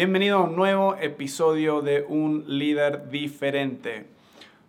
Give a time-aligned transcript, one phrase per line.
[0.00, 4.06] Bienvenido a un nuevo episodio de Un líder diferente.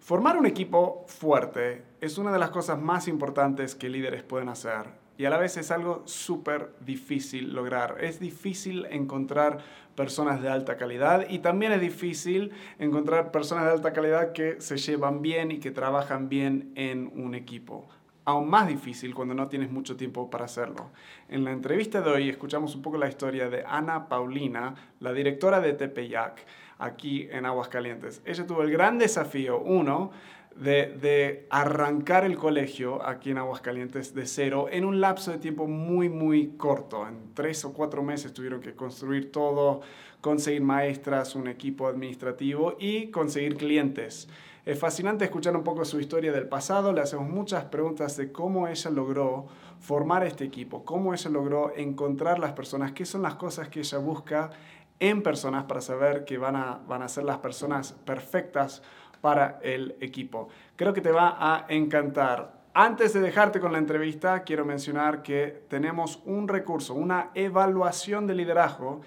[0.01, 4.88] Formar un equipo fuerte es una de las cosas más importantes que líderes pueden hacer
[5.17, 7.96] y a la vez es algo súper difícil lograr.
[8.02, 9.59] Es difícil encontrar
[9.96, 14.76] personas de alta calidad y también es difícil encontrar personas de alta calidad que se
[14.76, 17.88] llevan bien y que trabajan bien en un equipo
[18.26, 20.91] aún más difícil cuando no tienes mucho tiempo para hacerlo.
[21.30, 25.59] En la entrevista de hoy escuchamos un poco la historia de Ana Paulina, la directora
[25.59, 26.45] de Tepeyac,
[26.77, 28.21] aquí en Aguascalientes.
[28.25, 30.11] Ella tuvo el gran desafío, uno,
[30.55, 36.09] de, arrancar el colegio aquí en Aguascalientes de cero en un lapso de tiempo muy,
[36.09, 37.08] muy corto.
[37.08, 39.81] En tres o cuatro meses tuvieron que construir todo,
[40.19, 44.27] conseguir maestras, un equipo administrativo y conseguir clientes.
[44.63, 48.67] Es fascinante escuchar un poco su historia del pasado, le hacemos muchas preguntas de cómo
[48.67, 49.47] ella logró
[49.79, 53.97] formar este equipo, cómo ella logró encontrar las personas, qué son las cosas que ella
[53.97, 54.52] busca
[54.99, 58.83] en personas para saber que van a, van a ser las personas perfectas
[59.19, 60.49] para el equipo.
[60.75, 62.61] Creo que te va a encantar.
[62.75, 68.36] Antes de dejarte con la entrevista, quiero mencionar que tenemos un recurso, una evaluación de
[68.36, 69.02] liderazgo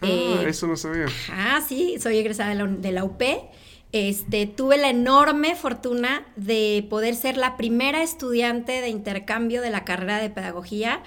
[0.00, 1.06] Ah, eh, eso no sabía.
[1.30, 3.22] Ah, sí, soy egresada de la, de la UP.
[3.92, 9.84] Este, tuve la enorme fortuna de poder ser la primera estudiante de intercambio de la
[9.84, 11.02] carrera de pedagogía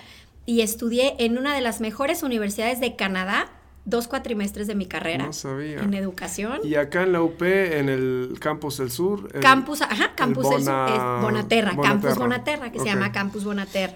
[0.45, 3.49] y estudié en una de las mejores universidades de Canadá
[3.85, 5.25] dos cuatrimestres de mi carrera.
[5.25, 5.79] No sabía.
[5.79, 6.59] En educación.
[6.63, 9.31] Y acá en la UP, en el Campus del Sur.
[9.39, 13.95] campus, ajá, Campus del Sur, es Bonaterra, Campus Bonaterra, que se llama Campus Bonaterra.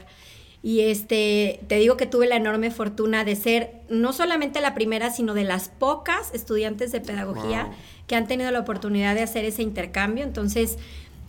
[0.62, 5.10] Y este, te digo que tuve la enorme fortuna de ser no solamente la primera,
[5.10, 7.70] sino de las pocas estudiantes de pedagogía
[8.08, 10.26] que han tenido la oportunidad de hacer ese intercambio.
[10.26, 10.78] Entonces,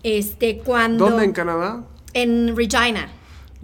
[0.03, 1.09] este, cuando...
[1.09, 1.85] ¿Dónde en Canadá?
[2.13, 3.09] En Regina,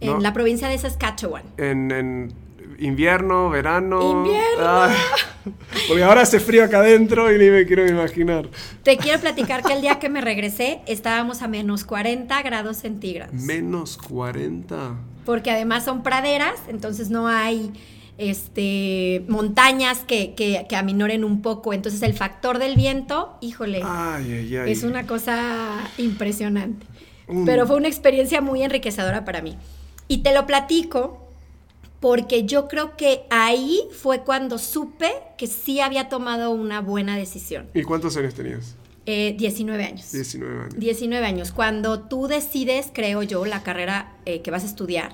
[0.00, 1.43] en la provincia de Saskatchewan.
[1.56, 2.33] En,
[2.78, 4.00] invierno, verano.
[4.03, 4.60] Invierno.
[4.60, 4.94] Ah,
[5.88, 8.48] porque ahora hace frío acá adentro y ni me quiero imaginar.
[8.84, 13.34] Te quiero platicar que el día que me regresé estábamos a menos 40 grados centígrados.
[13.34, 17.72] Menos 40 porque además son praderas, entonces no hay
[18.16, 21.75] este, montañas que, que, aminoren un poco.
[21.75, 23.82] Entonces el factor del viento, híjole,
[24.66, 26.86] es una cosa impresionante.
[27.44, 29.59] Pero fue una experiencia muy enriquecedora para mí.
[30.06, 31.26] Y te lo platico
[31.98, 37.66] porque yo creo que ahí fue cuando supe que sí había tomado una buena decisión.
[37.75, 38.77] ¿Y cuántos años tenías?
[39.06, 40.12] 19 eh, años.
[40.12, 40.74] 19 años.
[40.76, 41.53] 19 años.
[41.53, 45.12] Cuando tú decides, creo yo, la carrera eh, que vas a estudiar,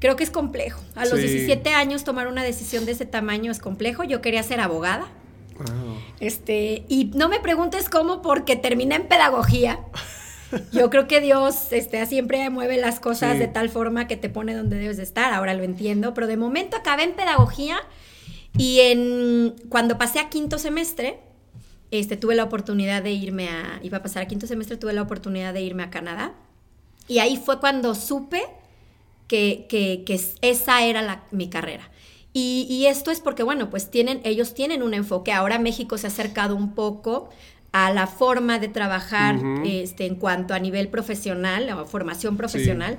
[0.00, 0.82] creo que es complejo.
[0.94, 4.04] A los 17 años tomar una decisión de ese tamaño es complejo.
[4.04, 5.06] Yo quería ser abogada.
[6.20, 9.80] Este, y no me preguntes cómo, porque terminé en pedagogía.
[10.72, 14.54] Yo creo que Dios este, siempre mueve las cosas de tal forma que te pone
[14.54, 15.32] donde debes de estar.
[15.32, 17.78] Ahora lo entiendo, pero de momento acabé en pedagogía
[18.56, 21.18] y en cuando pasé a quinto semestre,
[21.90, 25.02] este, tuve la oportunidad de irme a, iba a pasar a quinto semestre, tuve la
[25.02, 26.32] oportunidad de irme a Canadá.
[27.06, 28.42] Y ahí fue cuando supe
[29.28, 30.04] que,
[30.40, 31.90] esa era mi carrera.
[32.32, 35.32] Y, esto es porque, bueno, pues tienen, ellos tienen un enfoque.
[35.32, 37.30] Ahora México se ha acercado un poco
[37.70, 42.98] a la forma de trabajar este, en cuanto a nivel profesional, o formación profesional.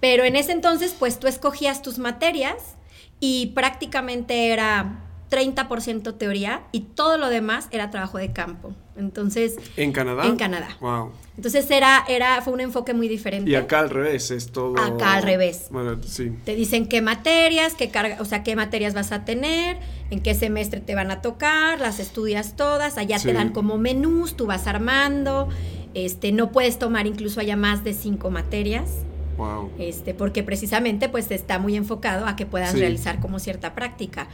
[0.00, 2.76] Pero en ese entonces, pues tú escogías tus materias
[3.20, 8.74] y prácticamente era 30% teoría y todo lo demás era trabajo de campo.
[8.96, 9.56] Entonces...
[9.76, 10.26] ¿En Canadá?
[10.26, 10.76] En Canadá.
[10.80, 11.12] Wow.
[11.36, 13.50] Entonces era, era, fue un enfoque muy diferente.
[13.50, 14.78] Y acá al revés, es todo...
[14.78, 15.68] Acá al revés.
[15.70, 16.32] Bueno, sí.
[16.44, 19.78] Te dicen qué materias, qué carga, o sea, qué materias vas a tener,
[20.10, 24.36] en qué semestre te van a tocar, las estudias todas, allá te dan como menús,
[24.36, 25.48] tú vas armando,
[25.94, 28.90] este, no puedes tomar incluso allá más de cinco materias.
[29.38, 29.70] Wow.
[29.78, 34.28] Este, porque precisamente pues está muy enfocado a que puedas realizar como cierta práctica.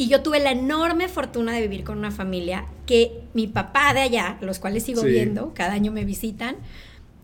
[0.00, 4.00] Y yo tuve la enorme fortuna de vivir con una familia que mi papá de
[4.00, 6.56] allá, los cuales sigo viendo, cada año me visitan,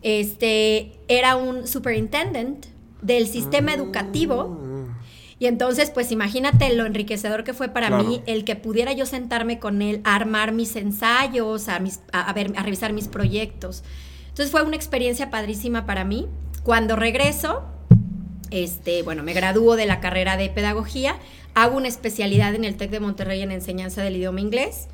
[0.02, 2.66] este, era un superintendent
[3.00, 3.76] del sistema ah.
[3.76, 4.60] educativo.
[5.38, 9.58] Y entonces, pues imagínate lo enriquecedor que fue para mí el que pudiera yo sentarme
[9.58, 13.84] con él a armar mis ensayos, a, mis, a, ver, a revisar mis proyectos.
[14.28, 16.26] Entonces fue una experiencia padrísima para mí.
[16.62, 17.62] Cuando regreso,
[18.50, 21.16] este, bueno, me gradúo de la carrera de pedagogía,
[21.54, 24.88] hago una especialidad en el TEC de Monterrey en enseñanza del idioma inglés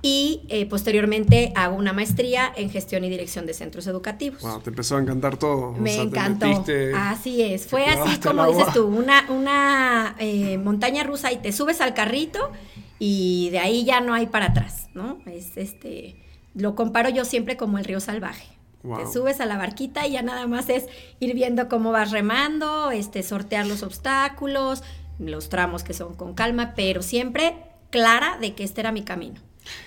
[0.00, 4.42] y eh, posteriormente hago una maestría en gestión y dirección de centros educativos.
[4.42, 5.72] Wow, te empezó a encantar todo.
[5.72, 6.64] Me encantó.
[6.94, 11.80] así es, fue así como dices tú, una, una eh, montaña rusa y te subes
[11.80, 12.50] al carrito
[12.98, 15.18] y de ahí ya no hay para atrás, ¿no?
[15.26, 16.16] Es este,
[16.54, 18.57] lo comparo yo siempre como el río salvaje.
[18.82, 20.86] Te subes a la barquita y ya nada más es
[21.20, 24.82] ir viendo cómo vas remando, este, sortear los obstáculos,
[25.18, 27.56] los tramos que son con calma, pero siempre
[27.90, 29.40] clara de que este era mi camino.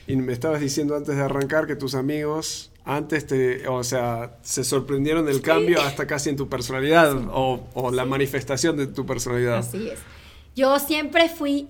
[0.08, 4.64] Y me estabas diciendo antes de arrancar que tus amigos antes te, o sea, se
[4.64, 9.60] sorprendieron del cambio hasta casi en tu personalidad o, o, la manifestación de tu personalidad.
[9.60, 10.00] Así es.
[10.56, 11.68] Yo siempre fui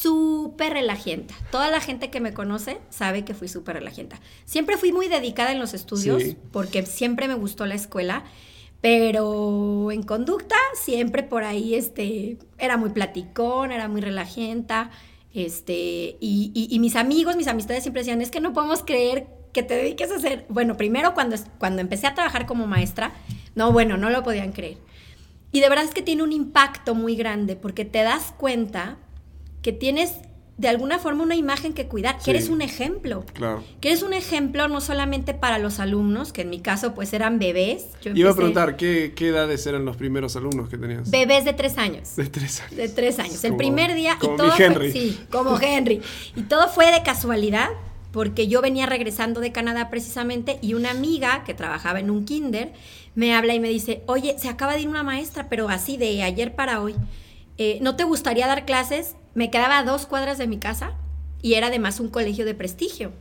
[0.00, 1.34] súper relajenta.
[1.50, 4.20] Toda la gente que me conoce sabe que fui súper relajenta.
[4.44, 6.22] Siempre fui muy dedicada en los estudios
[6.52, 8.22] porque siempre me gustó la escuela,
[8.80, 14.90] pero en conducta siempre por ahí este, era muy platicón, era muy relajenta.
[15.34, 19.74] Este, y, mis amigos, mis amistades siempre decían, es que no podemos creer que te
[19.74, 23.14] dediques a hacer, bueno, primero cuando, cuando empecé a trabajar como maestra,
[23.56, 24.78] no, bueno, no lo podían creer.
[25.50, 28.98] Y de verdad es que tiene un impacto muy grande porque te das cuenta
[29.62, 30.12] que tienes
[30.58, 33.24] de alguna forma una imagen que cuidar, que eres un ejemplo.
[33.32, 33.62] Claro.
[33.80, 37.38] Que eres un ejemplo no solamente para los alumnos, que en mi caso pues eran
[37.38, 37.86] bebés.
[38.02, 41.08] Yo Iba a preguntar, ¿qué, edades eran los primeros alumnos que tenías?
[41.08, 42.16] Bebés de tres años.
[42.16, 42.76] De tres años.
[42.76, 43.44] De tres años.
[43.44, 44.90] El primer día como y todo Henry.
[44.90, 46.02] sí, como Henry.
[46.34, 47.68] Y todo fue de casualidad,
[48.10, 52.72] porque yo venía regresando de Canadá precisamente y una amiga que trabajaba en un kinder
[53.14, 56.22] me habla y me dice, oye, se acaba de ir una maestra, pero así de
[56.22, 56.94] ayer para hoy.
[57.58, 59.16] Eh, ¿No te gustaría dar clases?
[59.38, 60.94] Me quedaba a dos cuadras de mi casa
[61.40, 63.12] y era además un colegio de prestigio.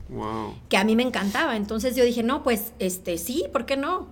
[0.68, 1.56] Que a mí me encantaba.
[1.56, 4.08] Entonces yo dije, no, pues este sí, ¿por qué no?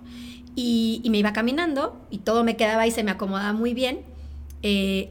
[0.54, 4.02] Y, me iba caminando y todo me quedaba y se me acomodaba muy bien.
[4.62, 5.10] Eh,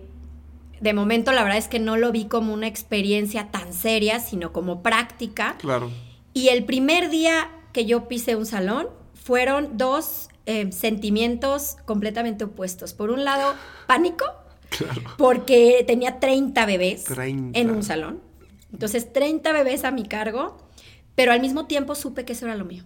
[0.79, 4.53] de momento la verdad es que no lo vi como una experiencia tan seria, sino
[4.53, 5.57] como práctica.
[5.57, 5.91] Claro.
[6.33, 8.87] Y el primer día que yo pisé un salón
[9.21, 12.93] fueron dos eh, sentimientos completamente opuestos.
[12.93, 13.53] Por un lado,
[13.85, 14.23] pánico
[15.17, 18.21] porque tenía 30 bebés en un salón.
[18.71, 20.57] Entonces, 30 bebés a mi cargo,
[21.15, 22.83] pero al mismo tiempo supe que eso era lo mío.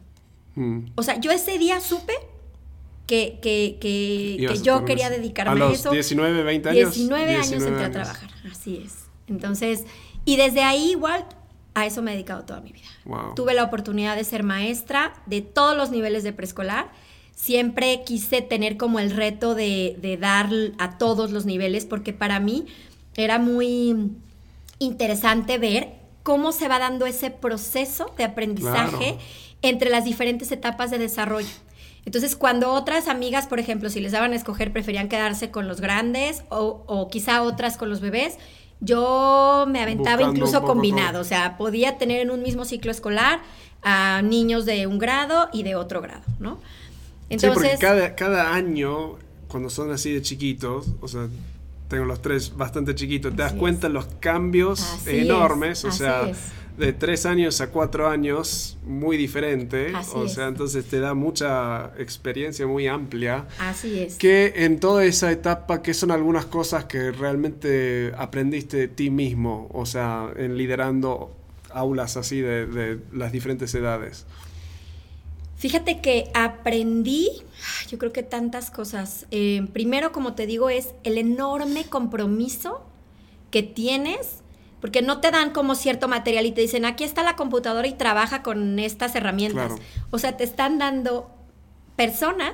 [0.55, 0.91] Mm.
[0.95, 2.13] O sea, yo ese día supe
[3.07, 5.91] que, que, que, yo quería dedicarme a, eso.
[5.91, 6.93] 19, 20 años.
[6.93, 9.05] 19, años entré a trabajar, así es.
[9.27, 9.85] Entonces,
[10.25, 11.25] y desde ahí igual
[11.73, 12.87] a eso me he dedicado toda mi vida.
[13.35, 16.91] Tuve la oportunidad de ser maestra de todos los niveles de preescolar
[17.39, 22.65] siempre quise tener como el reto de, dar a todos los niveles, porque para mí
[23.15, 24.11] era muy
[24.77, 25.93] interesante ver
[26.23, 29.17] cómo se va dando ese proceso de aprendizaje
[29.61, 31.47] entre las diferentes etapas de desarrollo.
[32.05, 35.79] Entonces, cuando otras amigas, por ejemplo, si les daban a escoger, preferían quedarse con los
[35.79, 38.37] grandes o, quizá otras con los bebés,
[38.81, 43.39] yo me aventaba incluso combinado, o sea, podía tener en un mismo ciclo escolar
[43.81, 46.59] a niños de un grado y de otro grado, ¿no?
[47.37, 49.17] Sí, porque cada, cada año,
[49.47, 51.27] cuando son así de chiquitos, o sea,
[51.89, 56.31] tengo los tres bastante chiquitos, te das cuenta de los cambios enormes, o sea,
[56.77, 62.65] de tres años a cuatro años, muy diferente, o sea, entonces te da mucha experiencia
[62.67, 63.47] muy amplia.
[63.59, 64.15] Así es.
[64.15, 69.67] Que en toda esa etapa, ¿qué son algunas cosas que realmente aprendiste de ti mismo,
[69.73, 71.35] o sea, en liderando
[71.71, 74.25] aulas así de, de las diferentes edades?
[75.59, 77.29] Fíjate que aprendí,
[77.89, 79.27] yo creo que tantas cosas.
[79.29, 82.85] Eh, primero, como te digo, es el enorme compromiso
[83.51, 84.39] que tienes,
[84.79, 87.93] porque no te dan como cierto material y te dicen, aquí está la computadora y
[87.93, 89.73] trabaja con estas herramientas.
[90.11, 91.29] O sea, te están dando
[91.97, 92.53] personas,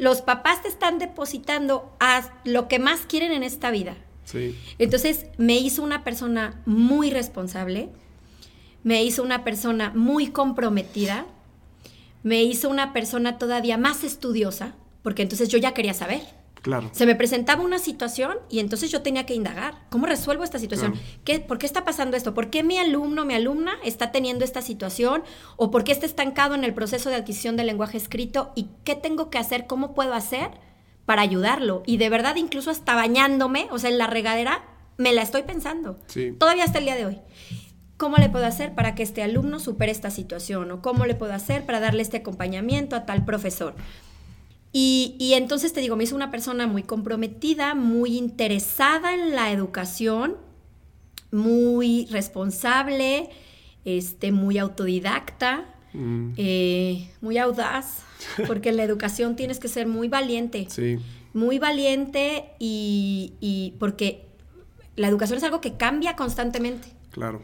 [0.00, 3.96] los papás te están depositando a lo que más quieren en esta vida.
[4.24, 4.58] Sí.
[4.80, 7.90] Entonces me hizo una persona muy responsable,
[8.82, 11.24] me hizo una persona muy comprometida,
[12.22, 16.20] me hizo una persona todavía más estudiosa, porque entonces yo ya quería saber.
[16.62, 16.90] Claro.
[16.92, 19.86] Se me presentaba una situación y entonces yo tenía que indagar.
[19.90, 20.94] ¿Cómo resuelvo esta situación?
[21.24, 22.34] ¿Qué, ¿Por qué está pasando esto?
[22.34, 25.22] ¿Por qué mi alumno, mi alumna está teniendo esta situación?
[25.56, 28.52] ¿O por qué está estancado en el proceso de adquisición del lenguaje escrito?
[28.54, 29.66] ¿Y qué tengo que hacer?
[29.66, 30.50] ¿Cómo puedo hacer
[31.06, 31.82] para ayudarlo?
[31.86, 34.64] Y de verdad, incluso hasta bañándome, o sea, en la regadera,
[34.96, 35.98] me la estoy pensando.
[36.06, 36.32] Sí.
[36.32, 37.18] Todavía hasta el día de hoy.
[37.98, 40.70] ¿Cómo le puedo hacer para que este alumno supere esta situación?
[40.70, 43.74] ¿O cómo le puedo hacer para darle este acompañamiento a tal profesor?
[44.72, 50.36] Y, entonces te digo, me hizo una persona muy comprometida, muy interesada en la educación,
[51.32, 53.30] muy responsable,
[53.84, 56.34] este, muy autodidacta, mm.
[56.36, 58.04] eh, muy audaz,
[58.46, 60.68] porque en la educación tienes que ser muy valiente.
[60.70, 61.00] Sí.
[61.34, 64.26] Muy valiente y, y porque
[64.94, 66.88] la educación es algo que cambia constantemente.
[67.10, 67.42] Claro.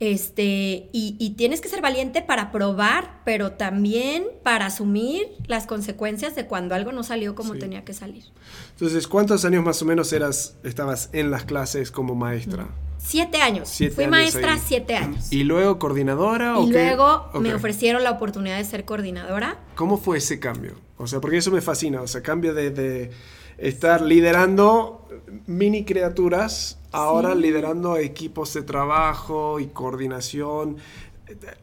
[0.00, 6.46] Este, y, tienes que ser valiente para probar, pero también para asumir las consecuencias de
[6.46, 8.24] cuando algo no salió como tenía que salir.
[8.72, 12.68] Entonces, ¿cuántos años más o menos eras, estabas en las clases como maestra?
[12.98, 13.72] Siete años.
[13.94, 15.32] Fui maestra siete años.
[15.32, 16.58] ¿Y luego coordinadora?
[16.60, 19.58] Y luego me ofrecieron la oportunidad de ser coordinadora.
[19.76, 20.74] ¿Cómo fue ese cambio?
[20.96, 22.02] O sea, porque eso me fascina.
[22.02, 23.10] O sea, cambio de
[23.58, 25.06] estar liderando
[25.46, 30.76] mini criaturas ahora liderando equipos de trabajo y coordinación.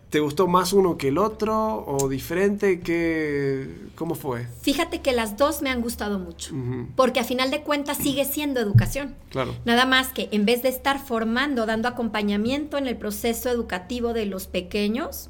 [0.09, 2.81] ¿Te gustó más uno que el otro o diferente?
[2.81, 4.47] ¿Qué, ¿Cómo fue?
[4.61, 6.53] Fíjate que las dos me han gustado mucho,
[6.95, 9.15] porque a final de cuentas sigue siendo educación.
[9.29, 9.55] Claro.
[9.65, 14.25] Nada más que en vez de estar formando, dando acompañamiento en el proceso educativo de
[14.25, 15.29] los pequeños,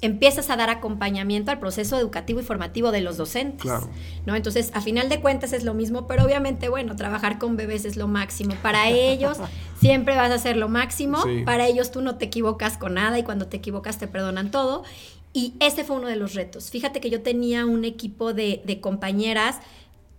[0.00, 3.62] empiezas a dar acompañamiento al proceso educativo y formativo de los docentes.
[3.62, 3.88] Claro.
[4.26, 4.36] ¿no?
[4.36, 7.96] Entonces, a final de cuentas es lo mismo, pero obviamente, bueno, trabajar con bebés es
[7.96, 8.54] lo máximo.
[8.62, 9.38] Para ellos
[9.80, 11.18] siempre vas a hacer lo máximo.
[11.44, 14.84] Para ellos tú no te equivocas con nada y cuando te equivocas te perdonan todo.
[15.32, 16.70] Y ese fue uno de los retos.
[16.70, 19.58] Fíjate que yo tenía un equipo de, de compañeras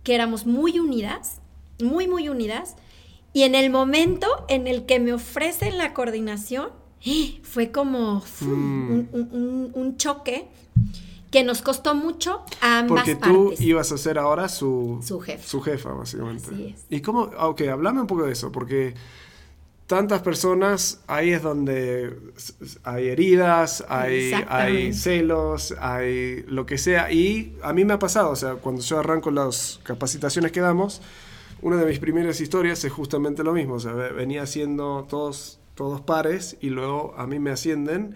[0.04, 1.40] que éramos muy unidas,
[1.82, 2.76] muy, muy unidas.
[3.32, 6.70] Y en el momento en el que me ofrecen la coordinación,
[7.42, 9.06] fue como mm.
[9.74, 10.48] un, choque
[11.30, 15.46] que nos costó mucho a ambas Porque tú ibas a ser ahora su, su, jefa.
[15.46, 16.74] su jefa, básicamente.
[16.90, 17.30] ¿Y cómo?
[17.38, 18.94] Ah, ok, hablame un poco de eso, porque
[19.86, 22.16] tantas personas, ahí es donde
[22.84, 27.10] hay heridas, hay, hay, celos, hay lo que sea.
[27.10, 31.00] Y a mí me ha pasado, o sea, cuando yo arranco las capacitaciones que damos,
[31.62, 33.74] una de mis primeras historias es justamente lo mismo.
[33.74, 38.14] O sea, venía haciendo todos todos pares, y luego a mí me ascienden.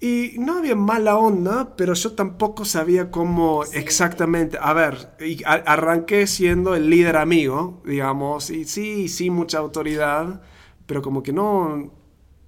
[0.00, 4.58] Y no había mala onda, pero yo tampoco sabía cómo exactamente.
[4.60, 10.42] A ver, y arranqué siendo el líder amigo, digamos, y sí, sí, mucha autoridad,
[10.86, 11.92] pero como que no,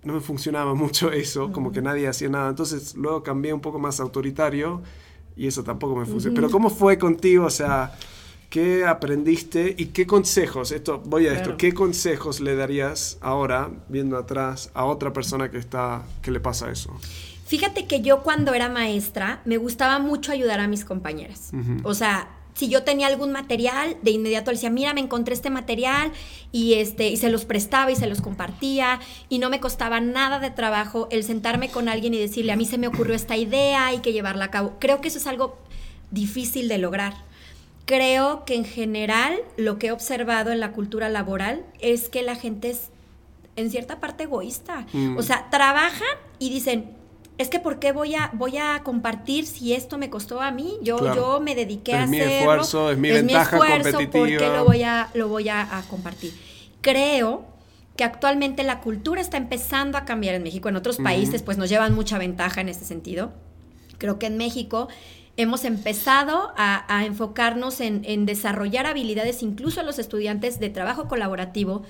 [0.03, 2.51] no me funcionaba mucho eso, como que nadie hacía nada.
[2.51, 4.83] Entonces luego cambié un poco más autoritario
[5.37, 6.35] y eso tampoco me funcionó.
[6.35, 7.47] Pero ¿cómo fue contigo?
[7.47, 7.93] O sea,
[8.51, 14.19] ¿Qué aprendiste y qué consejos, esto, voy a esto, qué consejos le darías ahora, viendo
[14.19, 16.99] atrás, a otra persona que está, que le pasa eso?
[17.47, 21.53] Fíjate que yo cuando era maestra me gustaba mucho ayudar a mis compañeras.
[21.85, 25.51] O sea, si yo tenía algún material, de inmediato le decía, mira, me encontré este
[25.51, 26.11] material
[26.51, 30.41] y, este, y se los prestaba y se los compartía y no me costaba nada
[30.41, 33.87] de trabajo el sentarme con alguien y decirle, a mí se me ocurrió esta idea,
[33.87, 34.75] hay que llevarla a cabo.
[34.81, 35.57] Creo que eso es algo
[36.11, 37.30] difícil de lograr
[37.85, 42.35] creo que en general lo que he observado en la cultura laboral es que la
[42.35, 42.91] gente es
[43.57, 44.87] en cierta parte egoísta.
[44.93, 45.17] Mm.
[45.17, 46.09] O sea, trabajan
[46.39, 46.97] y dicen,
[47.39, 50.79] es que ¿por qué voy a, voy a compartir si esto me costó a mí?
[50.83, 52.25] Yo, yo me dediqué a hacerlo.
[52.25, 55.49] Es mi esfuerzo, es mi ventaja mi esfuerzo, ¿por qué lo voy, a, lo voy
[55.49, 56.33] a compartir?
[56.81, 57.51] Creo
[58.01, 60.71] que actualmente la cultura está empezando a cambiar en México.
[60.71, 63.31] En otros países, pues nos llevan mucha ventaja en este sentido.
[63.99, 64.89] Creo que en México
[65.41, 71.83] hemos empezado a, enfocarnos en, desarrollar habilidades incluso a los estudiantes de trabajo colaborativo,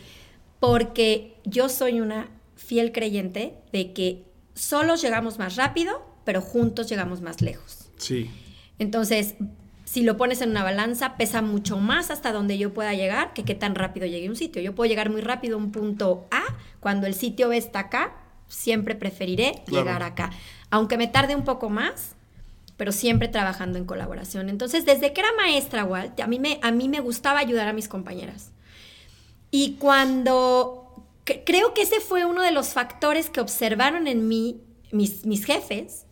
[0.60, 7.20] porque yo soy una fiel creyente de que solos llegamos más rápido, pero juntos llegamos
[7.20, 7.90] más lejos.
[7.96, 8.30] Sí.
[8.78, 9.34] Entonces,
[9.84, 13.44] si lo pones en una balanza, pesa mucho más hasta donde yo pueda llegar que
[13.44, 14.62] qué tan rápido llegue a un sitio.
[14.62, 16.42] Yo puedo llegar muy rápido a un punto A,
[16.78, 18.14] cuando el sitio B está acá,
[18.46, 20.30] siempre preferiré llegar acá.
[20.70, 22.14] Aunque me tarde un poco más,
[22.80, 24.48] pero siempre trabajando en colaboración.
[24.48, 27.74] Entonces, desde que era maestra, Walt, a mí me, a mí me gustaba ayudar a
[27.74, 28.52] mis compañeras.
[29.50, 31.04] Y cuando,
[31.44, 36.06] creo que ese fue uno de los factores que observaron en mí mis, mis jefes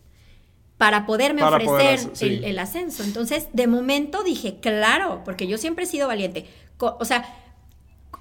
[0.77, 3.01] para poderme ofrecer el, ascenso.
[3.01, 6.45] Entonces, de momento dije, claro, porque yo siempre he sido valiente.
[6.77, 7.35] O sea,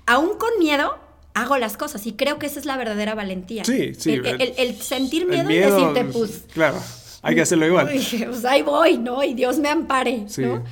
[0.07, 0.97] aún con miedo,
[1.35, 3.67] hago las cosas y creo que esa es la verdadera valentía.
[3.67, 4.19] Sí, sí.
[4.57, 6.45] El, sentir miedo, y decirte, pues...
[6.55, 6.81] Claro,
[7.23, 7.89] hay que hacerlo igual.
[8.27, 9.23] pues ahí voy, ¿no?
[9.23, 10.65] Y Dios me ampare, ¿no?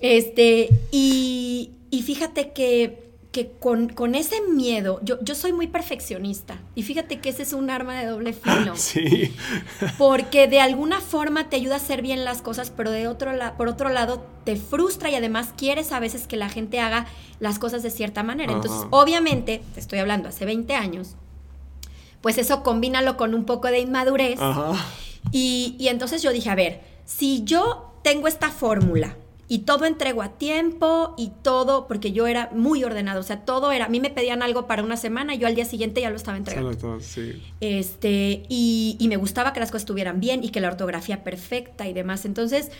[0.00, 6.82] Este, y, y fíjate que que con, ese miedo, yo, yo, soy muy perfeccionista y
[6.82, 8.74] fíjate que ese es un arma de doble filo.
[8.76, 9.34] Sí.
[9.98, 13.68] Porque de alguna forma te ayuda a hacer bien las cosas, pero de otro por
[13.68, 17.06] otro lado te frustra y además quieres a veces que la gente haga
[17.38, 18.52] las cosas de cierta manera.
[18.52, 21.16] Entonces, obviamente, te estoy hablando hace 20 años,
[22.22, 24.40] pues eso combínalo con un poco de inmadurez.
[25.32, 29.16] Y, y entonces yo dije, a ver, si yo tengo esta fórmula,
[29.50, 33.72] y todo entrego a tiempo y todo, porque yo era muy ordenado, o sea, todo
[33.72, 36.10] era, a mí me pedían algo para una semana y yo al día siguiente ya
[36.10, 37.00] lo estaba entregando.
[37.00, 37.42] sí.
[37.60, 41.88] Este, y, y, me gustaba que las cosas estuvieran bien y que la ortografía perfecta
[41.88, 42.26] y demás.
[42.26, 42.70] Entonces,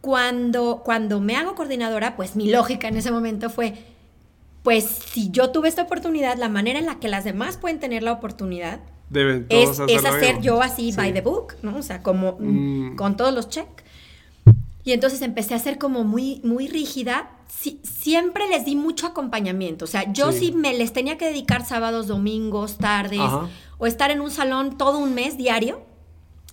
[0.00, 3.74] cuando, cuando me hago coordinadora, pues mi lógica en ese momento fue,
[4.62, 8.04] pues si yo tuve esta oportunidad, la manera en la que las demás pueden tener
[8.04, 8.80] la oportunidad
[9.14, 11.78] Deben es, es, hacer yo así by the book, ¿no?
[11.78, 12.96] O sea, como mm.
[12.96, 13.84] con todos los checks.
[14.84, 17.30] Y entonces empecé a ser como muy, muy rígida.
[17.48, 19.86] siempre les di mucho acompañamiento.
[19.86, 20.52] O sea, yo sí.
[20.52, 23.20] me les tenía que dedicar sábados, domingos, tardes,
[23.78, 25.86] o estar en un salón todo un mes diario.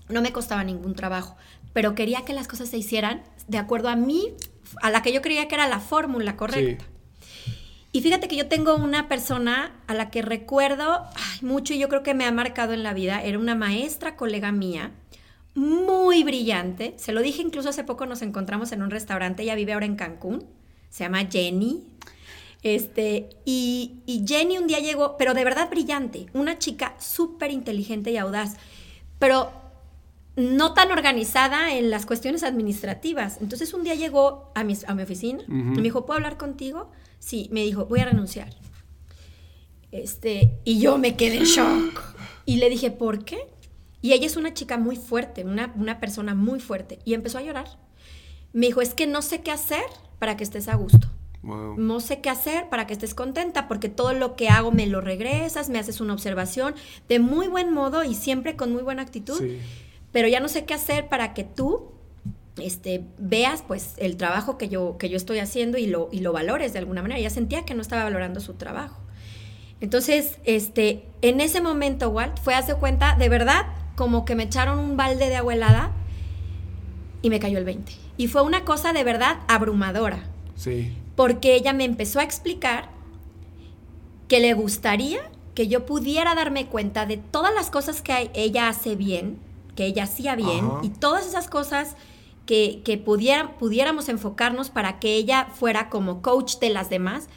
[0.08, 1.36] No me costaba ningún trabajo,
[1.74, 4.34] pero quería que las cosas se hicieran de acuerdo a mí,
[4.82, 6.86] a la que yo creía que era la fórmula correcta.
[7.94, 11.04] Y fíjate que yo tengo una persona a la que recuerdo
[11.42, 13.22] mucho y yo creo que me ha marcado en la vida.
[13.22, 14.92] Era una maestra, colega mía,
[15.56, 16.94] muy brillante.
[16.98, 19.96] Se lo dije incluso hace poco, nos encontramos en un restaurante, ella vive ahora en
[19.96, 20.46] Cancún,
[20.90, 21.84] se llama Jenny.
[22.64, 28.18] Este, y, Jenny un día llegó, pero de verdad brillante, una chica súper inteligente y
[28.18, 28.56] audaz,
[29.20, 29.52] pero
[30.36, 33.40] no tan organizada en las cuestiones administrativas.
[33.42, 36.90] Entonces un día llegó a mi, a mi oficina y me dijo, ¿puedo hablar contigo?
[37.22, 38.50] Sí, me dijo, voy a renunciar.
[39.92, 42.02] Este, y yo me quedé en shock.
[42.46, 43.48] Y le dije, ¿por qué?
[44.02, 46.98] Y ella es una chica muy fuerte, una, una persona muy fuerte.
[47.06, 47.78] Y empezó a llorar.
[48.54, 49.84] Me dijo, es que no sé qué hacer
[50.18, 51.08] para que estés a gusto.
[51.44, 55.00] No sé qué hacer para que estés contenta, porque todo lo que hago me lo
[55.00, 56.74] regresas, me haces una observación
[57.08, 59.40] de muy buen modo y siempre con muy buena actitud.
[60.12, 61.92] Pero ya no sé qué hacer para que tú
[62.58, 66.34] este, veas pues el trabajo que yo, que yo estoy haciendo y lo, y lo
[66.34, 67.20] valores de alguna manera.
[67.20, 69.02] Ella sentía que no estaba valorando su trabajo.
[69.80, 74.80] Entonces, este, en ese momento, Walt, fue hace cuenta, de verdad, como que me echaron
[74.80, 75.92] un balde de agua helada
[77.22, 77.92] y me cayó el 20.
[78.18, 80.24] Y fue una cosa de verdad abrumadora.
[80.56, 80.94] Sí.
[81.16, 82.90] Porque ella me empezó a explicar
[84.28, 88.96] que le gustaría que yo pudiera darme cuenta de todas las cosas que ella hace
[88.96, 89.40] bien,
[89.76, 91.96] que ella hacía bien, y todas esas cosas
[92.52, 97.30] que, que pudiéramos enfocarnos para que ella fuera como coach de las demás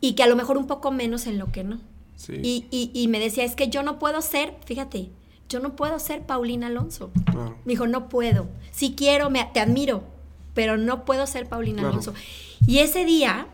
[0.00, 1.78] y que a lo mejor un poco menos en lo que no.
[2.16, 2.40] Sí.
[2.42, 5.10] Y, y, y me decía, es que yo no puedo ser, fíjate,
[5.46, 7.10] yo no puedo ser Paulina Alonso.
[7.66, 8.48] Me dijo, no puedo.
[8.70, 10.04] Si quiero, me, te admiro,
[10.54, 12.14] pero no puedo ser Paulina Alonso.
[12.66, 13.48] Y ese día,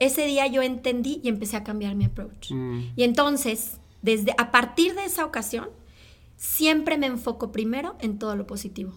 [0.00, 2.50] ese día yo entendí y empecé a cambiar mi approach.
[2.50, 2.94] Mm.
[2.96, 5.68] Y entonces, desde a partir de esa ocasión,
[6.36, 8.94] siempre me enfoco primero en todo lo positivo.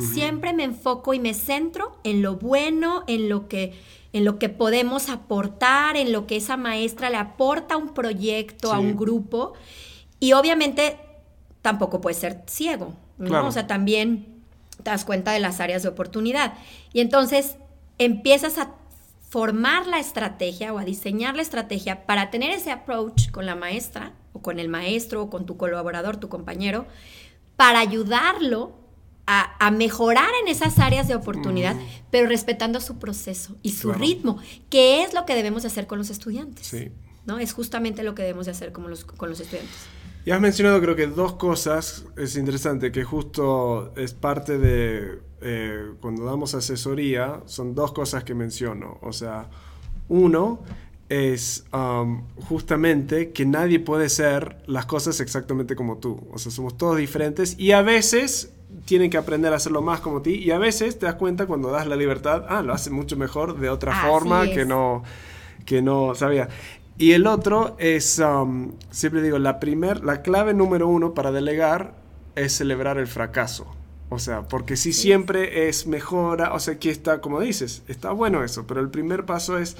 [0.00, 3.74] Siempre me enfoco y me centro en lo bueno, en lo que
[4.12, 8.72] en lo que podemos aportar, en lo que esa maestra le aporta a un proyecto,
[8.72, 9.52] a un grupo.
[10.18, 10.98] Y obviamente
[11.62, 13.46] tampoco puedes ser ciego, ¿no?
[13.46, 14.42] O sea, también
[14.82, 16.54] te das cuenta de las áreas de oportunidad.
[16.92, 17.56] Y entonces
[17.98, 18.74] empiezas a
[19.28, 24.14] formar la estrategia o a diseñar la estrategia para tener ese approach con la maestra
[24.32, 26.86] o con el maestro o con tu colaborador, tu compañero,
[27.56, 28.77] para ayudarlo
[29.30, 31.80] a, mejorar en esas áreas de oportunidad, mm.
[32.10, 34.38] pero respetando su proceso y su ritmo,
[34.70, 36.66] que es lo que debemos de hacer con los estudiantes.
[36.66, 36.90] Sí.
[37.26, 37.38] ¿no?
[37.38, 39.76] Es justamente lo que debemos de hacer con los, con los estudiantes.
[40.24, 45.92] Y has mencionado creo que dos cosas, es interesante, que justo es parte de eh,
[46.00, 48.98] cuando damos asesoría, son dos cosas que menciono.
[49.02, 49.50] O sea,
[50.08, 50.62] uno
[51.10, 56.26] es um, justamente que nadie puede ser las cosas exactamente como tú.
[56.32, 58.52] O sea, somos todos diferentes y a veces
[58.84, 61.70] tienen que aprender a hacerlo más como ti y a veces te das cuenta cuando
[61.70, 65.02] das la libertad, ah, lo hace mucho mejor de otra forma que no,
[65.64, 66.48] que no sabía.
[66.98, 71.94] Y el otro es, um, siempre digo, la, primer, la clave número uno para delegar
[72.34, 73.66] es celebrar el fracaso.
[74.10, 78.42] O sea, porque si siempre es mejora, o sea, aquí está, como dices, está bueno
[78.42, 79.76] eso, pero el primer paso es,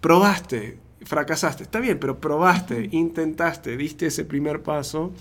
[0.00, 5.12] probaste, fracasaste, está bien, pero probaste, intentaste, diste ese primer paso.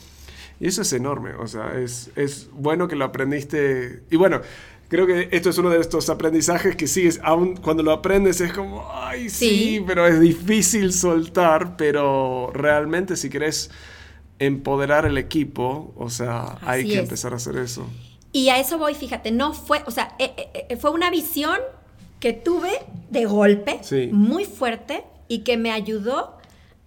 [0.60, 4.04] Y eso es enorme, o sea, es, es bueno que lo aprendiste.
[4.12, 4.42] Y bueno,
[4.90, 8.52] creo que esto es uno de estos aprendizajes que sigues, aún cuando lo aprendes es
[8.52, 13.70] como, ay, sí, pero es difícil soltar, pero realmente si querés
[14.40, 17.88] empoderar el equipo, o sea, hay que empezar a hacer eso.
[18.32, 21.58] Y a eso voy, fíjate, no fue, o sea, eh, eh, eh, fue una visión
[22.20, 22.72] que tuve
[23.10, 23.80] de golpe,
[24.12, 26.39] muy fuerte, y que me ayudó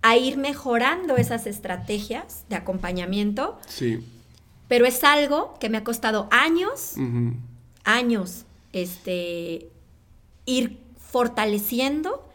[0.02, 3.58] a ir mejorando esas estrategias de acompañamiento.
[3.68, 4.04] Sí.
[4.68, 6.94] Pero es algo que me ha costado años,
[7.84, 9.68] años, este,
[10.46, 12.26] ir fortaleciendo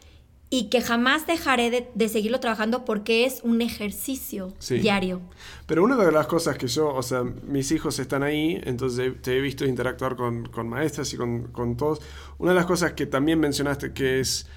[0.50, 5.20] y que jamás dejaré de, seguirlo trabajando porque es un ejercicio diario.
[5.66, 9.38] Pero una de las cosas que yo, o sea, mis hijos están ahí, entonces te
[9.38, 12.02] he visto interactuar con, con maestras y con, con, todos.
[12.38, 14.48] Una de las cosas que también mencionaste que es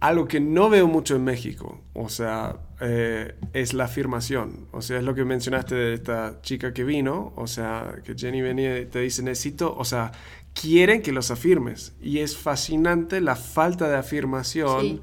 [0.00, 4.66] algo que no veo mucho en México, o sea, eh, es la afirmación.
[4.72, 8.40] O sea, es lo que mencionaste de esta chica que vino, o sea, que Jenny
[8.40, 10.12] venía y te dice, necesito, o sea,
[10.54, 11.92] quieren que los afirmes.
[12.00, 15.02] Y es fascinante la falta de afirmación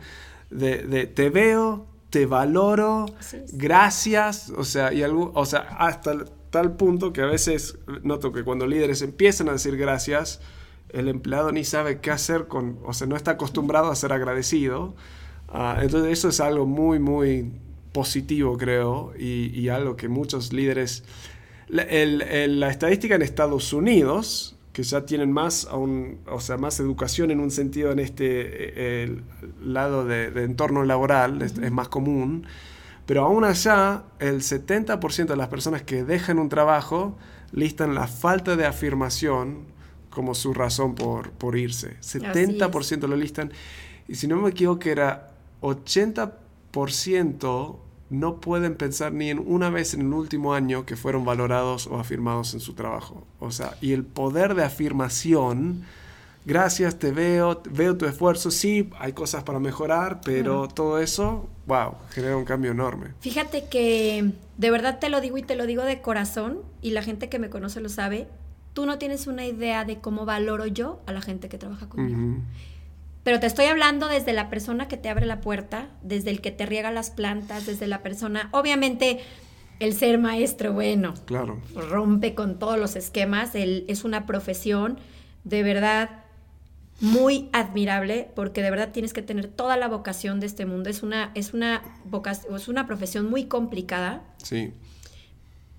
[0.50, 3.06] de, te veo, te valoro,
[3.54, 8.44] gracias, o sea, y algo, o sea, hasta tal punto que a veces noto que
[8.44, 10.42] cuando líderes empiezan a decir gracias,
[10.90, 14.96] el empleado ni sabe qué hacer con, o sea, no está acostumbrado a ser agradecido.
[15.48, 17.52] Ah, entonces eso es algo muy, muy
[17.94, 21.04] positivo, creo, y, algo que muchos líderes...
[21.68, 27.50] la estadística en Estados Unidos que ya tienen más, o sea, más educación en un
[27.50, 29.22] sentido en este eh,
[29.60, 32.46] lado de, entorno laboral, es, más común,
[33.08, 37.18] pero aún allá el 70% de las personas que dejan un trabajo
[37.52, 39.66] listan la falta de afirmación
[40.18, 41.96] como su razón por, por irse.
[42.02, 43.52] 70% lo listan.
[44.08, 45.30] Y si no me equivoco, era
[45.62, 47.76] 80%
[48.10, 52.00] no pueden pensar ni en una vez en el último año que fueron valorados o
[52.00, 53.28] afirmados en su trabajo.
[53.40, 55.84] O sea, y el poder de afirmación,
[56.44, 61.94] gracias, te veo, veo tu esfuerzo, sí, hay cosas para mejorar, pero todo eso, wow,
[62.10, 63.10] genera un cambio enorme.
[63.20, 67.04] Fíjate que de verdad te lo digo y te lo digo de corazón, y la
[67.04, 68.28] gente que me conoce lo sabe,
[68.78, 72.44] tú no tienes una idea de cómo valoro yo a la gente que trabaja conmigo.
[73.24, 76.52] Pero te estoy hablando desde la persona que te abre la puerta, desde el que
[76.52, 79.20] te riega las plantas, desde la persona, obviamente
[79.80, 81.60] el ser maestro, bueno, claro.
[81.74, 85.00] rompe con todos los esquemas, es una profesión
[85.44, 86.12] de verdad
[87.02, 90.92] muy admirable porque de verdad tienes que tener toda la vocación de este mundo.
[90.92, 94.22] Es una, es una, vocación, es una profesión muy complicada.
[94.38, 94.72] Sí.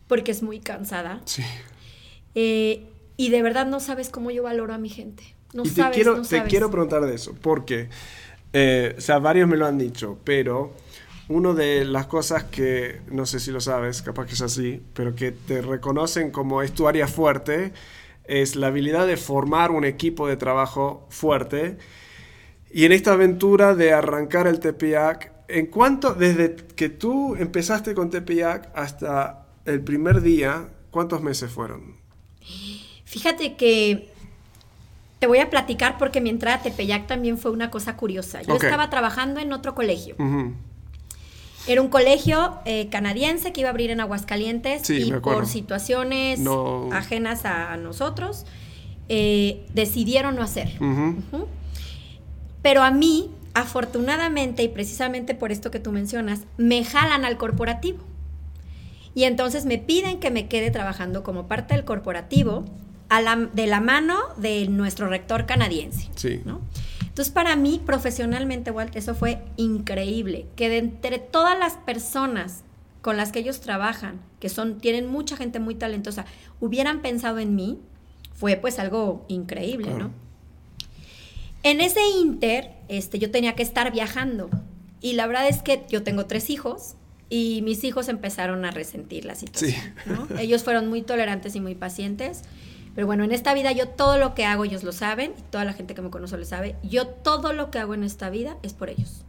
[0.09, 1.23] Porque es muy cansada.
[1.27, 1.45] Sí.
[2.41, 6.23] Eh, y de verdad no sabes cómo yo valoro a mi gente y te, quiero,
[6.23, 7.89] te quiero preguntar de eso, porque,
[8.53, 10.73] eh, o sea, varios me lo han dicho, pero
[11.29, 15.17] una de las cosas que, no sé si lo sabes, capaz que es así, pero
[15.17, 17.73] que te reconocen como es tu área fuerte,
[18.23, 21.77] es la habilidad de formar un equipo de trabajo fuerte.
[22.71, 28.11] Y en esta aventura de arrancar el TPIAC, ¿en cuánto, desde que tú empezaste con
[28.11, 31.99] TPIAC hasta el primer día, cuántos meses fueron?
[33.09, 34.11] Fíjate que
[35.19, 38.43] te voy a platicar porque mi entrada a Tepeyac también fue una cosa curiosa.
[38.43, 40.15] Yo estaba trabajando en otro colegio.
[41.67, 46.41] Era un colegio eh, canadiense que iba a abrir en Aguascalientes y por situaciones
[46.93, 48.45] ajenas a nosotros
[49.09, 50.79] eh, decidieron no hacer.
[52.61, 58.01] Pero a mí, afortunadamente y precisamente por esto que tú mencionas, me jalan al corporativo.
[59.15, 62.67] Y entonces me piden que me quede trabajando como parte del corporativo
[63.53, 66.09] de la mano de nuestro rector canadiense.
[66.15, 66.43] Sí.
[67.01, 70.47] Entonces, para mí, profesionalmente, Walt, eso fue increíble.
[70.57, 72.63] Que de entre todas las personas
[73.01, 76.27] con las que ellos trabajan, que son, tienen mucha gente muy talentosa,
[76.61, 77.79] hubieran pensado en mí,
[78.35, 80.13] fue pues algo increíble, ¿no?
[81.63, 84.49] En ese inter, este, yo tenía que estar viajando.
[85.01, 86.95] Y la verdad es que yo tengo tres hijos
[87.31, 89.95] y mis hijos empezaron a resentir la situación.
[90.39, 92.43] Ellos fueron muy tolerantes y muy pacientes.
[92.99, 95.65] Pero bueno, en esta vida yo todo lo que hago, ellos lo saben, y toda
[95.65, 98.57] la gente que me conoce lo sabe, yo todo lo que hago en esta vida
[98.65, 99.23] es por ellos.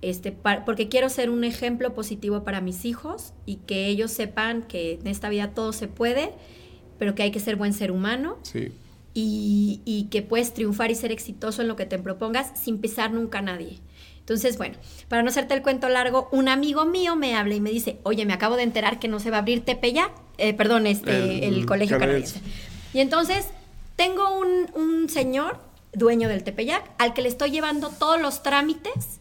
[0.00, 5.00] Este, porque quiero ser un ejemplo positivo para mis hijos y que ellos sepan que
[5.00, 6.30] en esta vida todo se puede,
[7.00, 8.38] pero que hay que ser buen ser humano.
[9.12, 13.10] Y, y, que puedes triunfar y ser exitoso en lo que te propongas sin pisar
[13.10, 13.80] nunca a nadie.
[14.20, 14.76] Entonces, bueno,
[15.08, 18.24] para no hacerte el cuento largo, un amigo mío me habla y me dice, oye,
[18.24, 21.66] me acabo de enterar que no se va a abrir Tepeyac, eh, perdón, este, el,
[21.66, 22.40] colegio canadiense.
[22.92, 23.46] Y entonces
[23.96, 25.58] tengo un, señor,
[25.92, 29.20] dueño del Tepeyac, al que le estoy llevando todos los trámites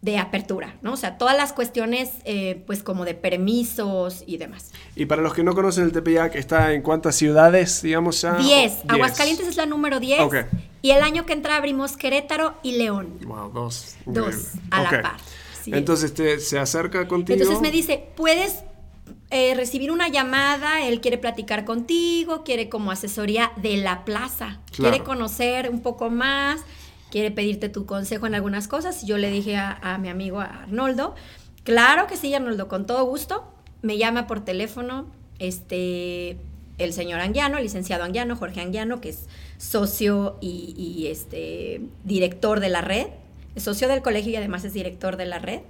[0.00, 0.92] de apertura, ¿no?
[0.92, 4.70] O sea, todas las cuestiones, eh, pues como de permisos y demás.
[4.96, 8.34] Y para los que no conocen el Tepeyac, ¿está en cuántas ciudades, digamos ya?
[8.34, 8.78] Diez.
[8.86, 10.20] Aguascalientes es la número diez.
[10.82, 13.18] Y el año que entra abrimos Querétaro y León.
[13.24, 13.96] Wow, dos.
[14.04, 14.34] Dos,
[14.70, 15.16] a la par.
[15.66, 17.38] Entonces te, se acerca contigo.
[17.38, 18.64] Entonces me dice, puedes
[19.34, 25.00] eh, recibir una llamada, él quiere platicar contigo, quiere como asesoría de la plaza, quiere
[25.00, 26.64] conocer un poco más
[27.14, 29.06] quiere pedirte tu consejo en algunas cosas.
[29.06, 31.14] Yo le dije a, mi amigo Arnoldo,
[31.62, 33.44] claro que sí, Arnoldo, con todo gusto.
[33.82, 35.06] Me llama por teléfono
[35.38, 36.38] este,
[36.76, 42.68] el señor Anguiano, el licenciado Anguiano, Jorge Anguiano, que es socio y, este, director de
[42.70, 43.06] la red,
[43.54, 45.60] es socio del colegio y además es director de la red.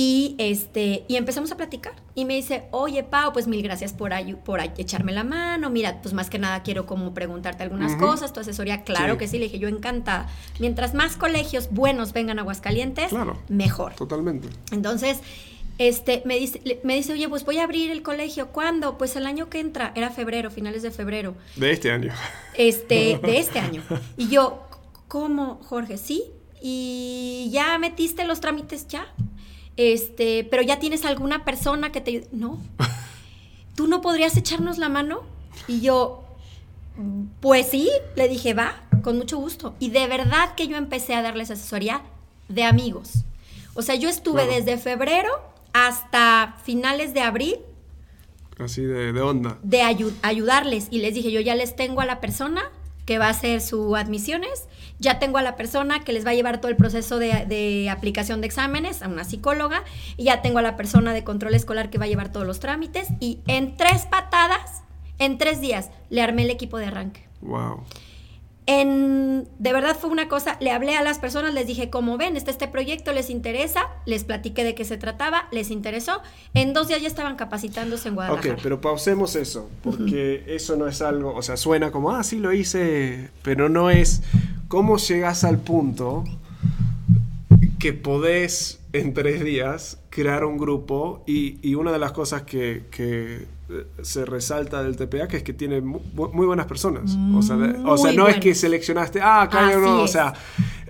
[0.00, 1.92] Y, este, y empezamos a platicar.
[2.14, 4.12] Y me dice, oye, Pau, pues mil gracias por,
[4.44, 5.70] por echarme la mano.
[5.70, 8.32] Mira, pues más que nada quiero como preguntarte algunas cosas.
[8.32, 9.38] Tu asesoría, claro que sí.
[9.38, 10.28] Le dije, yo encantada.
[10.60, 13.10] Mientras más colegios buenos vengan a Aguascalientes,
[13.48, 13.96] mejor.
[13.96, 14.50] Totalmente.
[14.70, 15.18] Entonces,
[15.78, 18.52] este, me dice, me dice, oye, pues voy a abrir el colegio.
[18.52, 18.98] ¿Cuándo?
[18.98, 19.90] Pues el año que entra.
[19.96, 21.34] Era febrero, finales de febrero.
[21.56, 22.12] De este año.
[22.54, 23.82] Este, de este año.
[24.16, 24.62] Y yo,
[25.08, 25.98] ¿cómo, Jorge?
[25.98, 26.22] Sí.
[26.62, 29.12] ¿Y ya metiste los trámites ya?
[29.78, 32.26] Este, pero ya tienes alguna persona que te...
[32.32, 32.60] No.
[33.76, 35.22] ¿Tú no podrías echarnos la mano?
[35.68, 36.24] Y yo,
[37.40, 39.76] pues sí, le dije, va, con mucho gusto.
[39.78, 42.02] Y de verdad que yo empecé a darles asesoría
[42.48, 43.24] de amigos.
[43.74, 45.30] O sea, yo estuve desde febrero
[45.72, 47.58] hasta finales de abril.
[48.58, 49.60] Así de, onda.
[49.62, 50.88] De ayudarles.
[50.90, 52.72] Y les dije, yo ya les tengo a la persona
[53.08, 54.68] que va a hacer sus admisiones.
[54.98, 58.42] Ya tengo a la persona que les va a llevar todo el proceso de, aplicación
[58.42, 59.82] de exámenes, a una psicóloga.
[60.18, 62.60] Y ya tengo a la persona de control escolar que va a llevar todos los
[62.60, 63.08] trámites.
[63.18, 64.82] Y en tres patadas,
[65.18, 67.26] en tres días, le armé el equipo de arranque.
[67.40, 67.82] Wow
[68.68, 72.50] de verdad fue una cosa, le hablé a las personas, les dije, como ven, está
[72.50, 76.20] este proyecto, les interesa, les platiqué de qué se trataba, les interesó,
[76.52, 78.54] en dos días ya estaban capacitándose en Guadalajara.
[78.54, 82.38] Ok, pero pausemos eso, porque eso no es algo, o sea, suena como, ah, sí
[82.38, 84.22] lo hice, pero no es,
[84.68, 86.24] ¿cómo llegas al punto
[87.78, 93.46] que podés en tres días crear un grupo y, una de las cosas que, eh,
[94.02, 97.16] se resalta del TPA que es que tiene muy, buenas personas.
[97.34, 100.32] o sea, no es que seleccionaste, ah, acá no, o sea,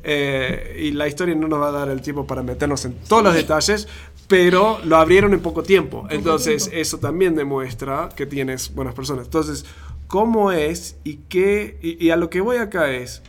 [0.03, 3.23] eh, y la historia no nos va a dar el tiempo para meternos en todos
[3.23, 3.89] los detalles,
[4.29, 6.07] pero lo abrieron en poco tiempo.
[6.11, 9.25] Entonces, eso también demuestra que tienes buenas personas.
[9.25, 9.65] Entonces,
[10.07, 11.79] ¿cómo es y qué?
[11.81, 13.23] y a lo que voy acá es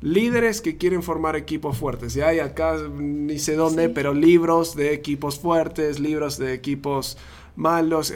[0.00, 2.16] líderes que quieren formar equipos fuertes.
[2.16, 7.18] Y hay acá, ni sé dónde, pero libros de equipos fuertes, libros de equipos
[7.56, 8.12] malos.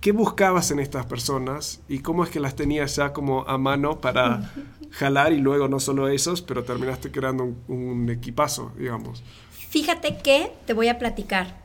[0.00, 4.00] ¿Qué buscabas en estas personas y cómo es que las tenías ya como a mano
[4.00, 4.50] para
[4.90, 9.22] jalar y luego no solo esos, pero terminaste creando un, equipazo, digamos?
[9.68, 11.60] Fíjate que te voy a platicar.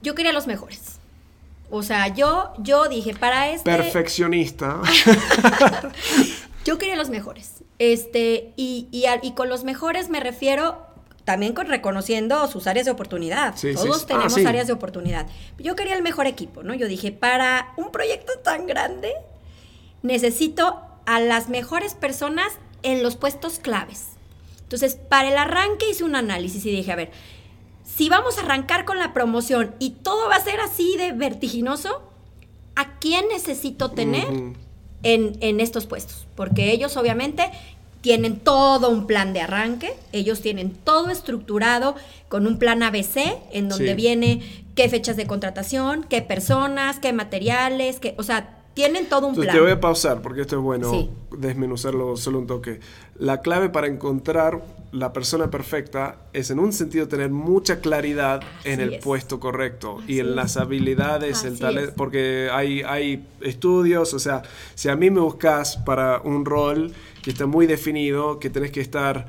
[0.00, 0.98] Yo quería los mejores.
[1.68, 3.70] O sea, yo, yo dije, para este...
[3.70, 4.80] Perfeccionista.
[6.64, 7.62] yo quería los mejores.
[7.78, 10.86] Este, y, y, con los mejores me refiero
[11.30, 13.54] también con reconociendo sus áreas de oportunidad.
[13.54, 15.28] Todos ah, tenemos áreas de oportunidad.
[15.58, 16.74] Yo quería el mejor equipo, ¿no?
[16.74, 19.12] Yo dije, para un proyecto tan grande,
[20.02, 22.48] necesito a las mejores personas
[22.82, 24.06] en los puestos claves.
[24.62, 27.12] Entonces, para el arranque hice un análisis y dije, a ver,
[27.84, 32.10] si vamos a arrancar con la promoción y todo va a ser así de vertiginoso,
[32.74, 34.26] ¿a quién necesito tener?
[35.02, 37.50] en, estos puestos, porque ellos obviamente
[38.00, 41.94] tienen todo un plan de arranque, ellos tienen todo estructurado
[42.28, 43.18] con un plan ABC
[43.52, 44.40] en donde viene
[44.74, 49.54] qué fechas de contratación, qué personas, qué materiales, qué, o sea, tienen todo un plan.
[49.54, 52.80] Te voy a pausar porque esto es bueno desmenuzarlo solo un toque.
[53.18, 58.80] La clave para encontrar la persona perfecta es en un sentido tener mucha claridad en
[58.80, 64.42] el puesto correcto y en las habilidades, el talento, porque hay, hay estudios, o sea,
[64.74, 68.80] si a mí me buscas para un rol que está muy definido, que tenés que
[68.80, 69.26] estar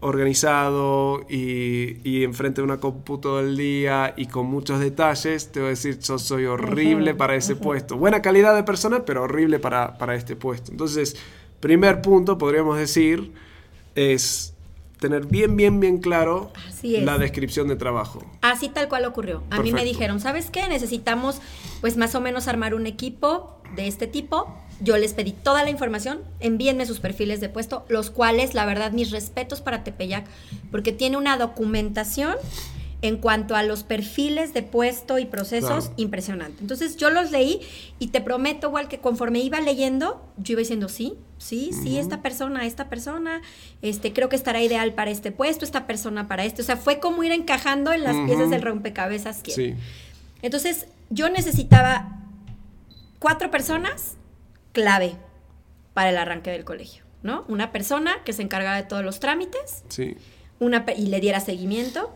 [0.00, 5.60] organizado y, y enfrente de una compu todo el día y con muchos detalles, te
[5.60, 7.96] voy a decir, yo soy horrible para ese puesto.
[7.96, 10.70] Buena calidad de persona, pero horrible para, para este puesto.
[10.70, 11.16] Entonces,
[11.60, 13.32] primer punto, podríamos decir,
[13.94, 14.54] es
[15.00, 18.24] tener bien, bien, bien claro la descripción de trabajo.
[18.42, 19.42] Así tal cual ocurrió.
[19.50, 20.68] A mí me dijeron, ¿sabes qué?
[20.68, 21.40] Necesitamos
[21.80, 25.70] pues más o menos armar un equipo de este tipo yo les pedí toda la
[25.70, 30.26] información, envíenme sus perfiles de puesto, los cuales, la verdad, mis respetos para Tepeyac,
[30.70, 32.36] porque tiene una documentación
[33.00, 36.58] en cuanto a los perfiles de puesto y procesos, impresionante.
[36.60, 37.60] Entonces yo los leí
[38.00, 42.22] y te prometo, igual que conforme iba leyendo, yo iba diciendo, sí, sí, sí, esta
[42.22, 43.40] persona, esta persona,
[43.82, 46.62] este, creo que estará ideal para este puesto, esta persona para este.
[46.62, 49.42] O sea, fue como ir encajando en las piezas del rompecabezas.
[49.42, 49.52] Que...
[49.52, 49.74] Sí.
[50.42, 52.18] Entonces yo necesitaba
[53.20, 54.17] cuatro personas
[54.72, 55.16] clave
[55.94, 57.44] para el arranque del colegio, ¿no?
[57.48, 59.84] Una persona que se encargara de todos los trámites.
[59.88, 60.16] Sí.
[60.60, 62.14] Una, y le diera seguimiento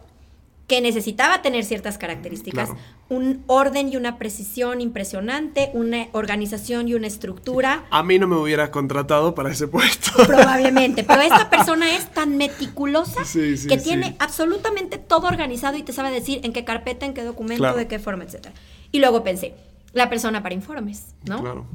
[0.73, 2.71] que necesitaba tener ciertas características,
[3.11, 7.85] un orden y una precisión impresionante, una organización y una estructura.
[7.91, 10.13] A mí no me hubiera contratado para ese puesto.
[10.27, 16.11] Probablemente, pero esta persona es tan meticulosa que tiene absolutamente todo organizado y te sabe
[16.11, 18.49] decir en qué carpeta, en qué documento, de qué forma, etc.
[18.93, 19.55] Y luego pensé,
[19.93, 21.43] la persona para informes, ¿no?
[21.43, 21.67] Claro.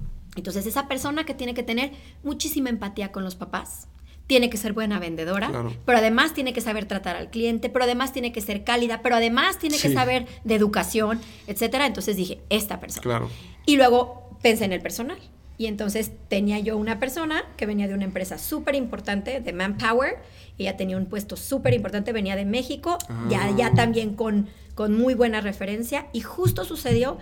[0.41, 1.91] Entonces, esa persona que tiene que tener
[2.23, 3.87] muchísima empatía con los papás,
[4.27, 5.49] tiene que ser buena vendedora,
[5.85, 9.15] pero además tiene que saber tratar al cliente, pero además tiene que ser cálida, pero
[9.15, 11.85] además tiene que saber de educación, etcétera.
[11.85, 13.03] Entonces dije, esta persona.
[13.03, 13.29] Claro.
[13.65, 15.17] Y luego pensé en el personal.
[15.57, 20.17] Y entonces tenía yo una persona que venía de una empresa súper importante, de Manpower.
[20.59, 22.97] Ella tenía un puesto súper importante, venía de México,
[23.29, 23.73] ya, ya ah.
[23.73, 26.07] también con, con muy buena referencia.
[26.13, 27.17] Y justo sucedió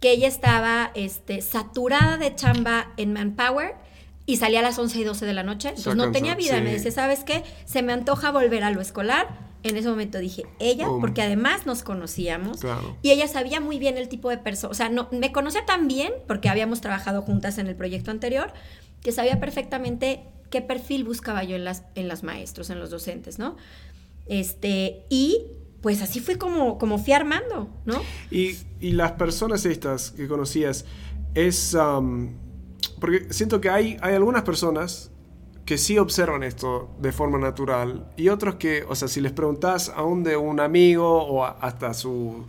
[0.00, 3.74] que ella estaba este, saturada de chamba en Manpower
[4.26, 6.60] y salía a las 11 y 12 de la noche, entonces no tenía vida.
[6.60, 7.44] Me dice, ¿sabes qué?
[7.64, 9.46] Se me antoja volver a lo escolar.
[9.62, 12.60] En ese momento dije, ella, porque además nos conocíamos
[13.02, 15.88] y ella sabía muy bien el tipo de persona, o sea, no, me conocía tan
[15.88, 18.52] bien, porque habíamos trabajado juntas en el proyecto anterior,
[19.02, 23.38] que sabía perfectamente qué perfil buscaba yo en las, en las maestros, en los docentes,
[23.38, 23.56] ¿no?
[24.26, 25.46] Este, y
[25.86, 28.02] pues así fue como, como fui armando, ¿no?
[28.28, 30.84] Y, y las personas estas que conocías,
[31.32, 31.74] es...
[31.74, 32.30] Um,
[32.98, 35.12] porque siento que hay, hay algunas personas
[35.64, 39.92] que sí observan esto de forma natural y otros que, o sea, si les preguntas
[39.94, 42.44] aún de un amigo o hasta su,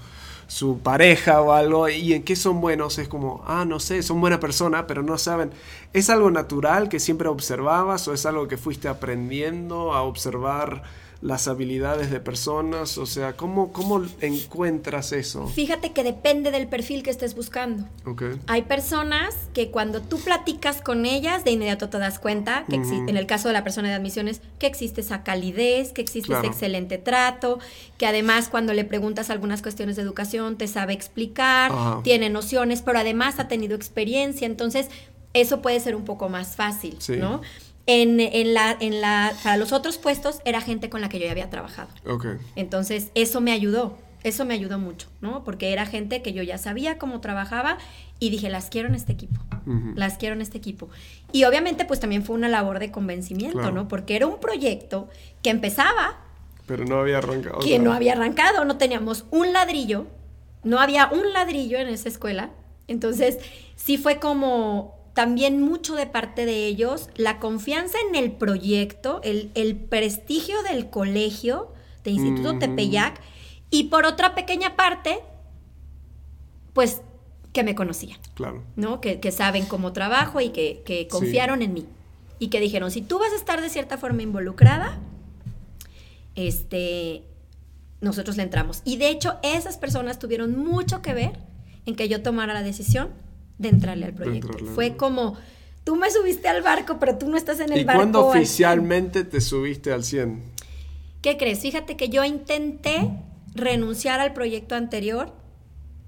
[0.47, 4.19] su pareja o algo y en qué son buenos, es como, ah, no sé, son
[4.19, 5.52] buena persona, pero no saben.
[5.93, 10.82] ¿Es algo natural que siempre observabas o es algo que fuiste aprendiendo a observar?
[11.21, 12.97] Las habilidades de personas?
[12.97, 15.47] O sea, ¿cómo, cómo encuentras eso?
[15.47, 17.88] Fíjate que depende del perfil que estés buscando.
[18.06, 18.39] Okay.
[18.47, 23.17] Hay personas que cuando tú platicas con ellas, de inmediato te das cuenta que en
[23.17, 26.97] el caso de la persona de admisiones, que existe esa calidez, que existe ese excelente
[26.97, 27.60] trato,
[27.97, 31.71] que además cuando le preguntas algunas cuestiones de educación te sabe explicar,
[32.03, 34.45] tiene nociones, pero además ha tenido experiencia.
[34.45, 34.89] Entonces,
[35.34, 37.41] eso puede ser un poco más fácil, ¿no?
[37.89, 41.26] En, en, la, en la, para los otros puestos era gente con la que yo
[41.26, 41.88] ya había trabajado.
[42.06, 42.34] Okay.
[42.58, 45.45] Entonces, eso me ayudó, eso me ayudó mucho, ¿no?
[45.45, 47.78] Porque era gente que yo ya sabía cómo trabajaba
[48.19, 49.39] y dije, las quiero en este equipo,
[49.95, 50.89] las quiero en este equipo.
[51.32, 53.88] Y obviamente, pues también fue una labor de convencimiento, ¿no?
[53.88, 55.08] Porque era un proyecto
[55.41, 56.17] que empezaba.
[56.65, 57.60] Pero no había arrancado.
[57.60, 60.08] Que no había arrancado, no teníamos un ladrillo,
[60.63, 62.50] no había un ladrillo en esa escuela.
[62.88, 63.38] Entonces,
[63.76, 69.75] sí fue como también mucho de parte de ellos, la confianza en el proyecto, el,
[69.75, 73.19] prestigio del colegio, de Instituto Tepeyac,
[73.71, 75.17] y por otra pequeña parte,
[76.73, 77.01] pues
[77.51, 78.19] que me conocían.
[78.36, 78.63] Claro.
[78.75, 79.01] ¿No?
[79.01, 81.88] Que, saben cómo trabajo y que, confiaron en mí.
[82.38, 84.99] Y que dijeron, si tú vas a estar de cierta forma involucrada,
[86.36, 87.23] este,
[88.01, 88.84] nosotros le entramos.
[88.86, 91.39] Y de hecho, esas personas tuvieron mucho que ver
[91.88, 93.25] en que yo tomara la decisión
[93.57, 94.57] de entrarle al proyecto.
[94.75, 95.35] Fue como,
[95.83, 98.01] tú me subiste al barco, pero tú no estás en el barco.
[98.01, 100.43] ¿Y cuándo oficialmente te subiste al 100?
[101.21, 101.59] ¿Qué crees?
[101.59, 103.09] Fíjate que yo intenté
[103.55, 105.33] renunciar al proyecto anterior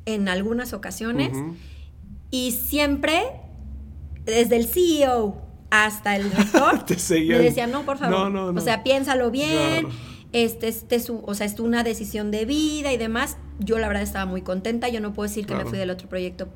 [0.05, 1.31] en algunas ocasiones
[2.31, 3.23] y siempre,
[4.25, 9.87] desde el CEO hasta el director, me decían, no, por favor, o sea, piénsalo bien.
[10.31, 13.37] Este, este, su, o sea, es una decisión de vida y demás.
[13.57, 14.87] Yo la verdad estaba muy contenta.
[14.87, 16.49] Yo no puedo decir que me fui del otro proyecto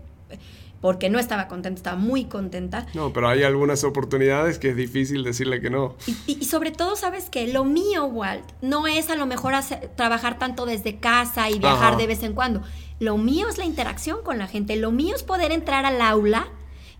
[0.83, 2.87] porque no estaba contenta, estaba muy contenta.
[2.93, 5.95] No, pero hay algunas oportunidades que es difícil decirle que no.
[6.27, 9.53] Y, sobre todo, ¿sabes que Lo mío, Walt, no es a lo mejor
[9.95, 12.63] trabajar tanto desde casa y viajar de vez en cuando.
[12.99, 14.75] Lo mío es la interacción con la gente.
[14.75, 16.49] Lo mío es poder entrar al aula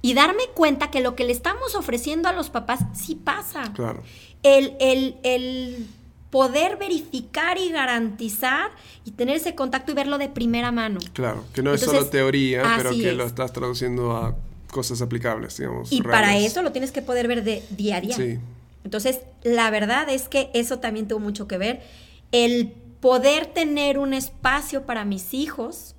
[0.02, 3.74] y darme cuenta que lo que le estamos ofreciendo a los papás sí pasa.
[3.74, 4.02] Claro.
[4.44, 5.88] El, el, el
[6.34, 8.72] poder verificar y garantizar
[9.06, 11.00] y tener ese contacto y verlo de primera mano.
[11.14, 14.36] Claro, que no es solo teoría, pero que lo estás traduciendo a
[14.72, 15.92] cosas aplicables, digamos.
[15.92, 18.16] Y para eso lo tienes que poder ver de día a día.
[18.16, 18.40] Sí.
[18.84, 21.84] Entonces, la verdad es que eso también tuvo mucho que ver.
[22.32, 25.94] El poder tener un espacio para mis hijos,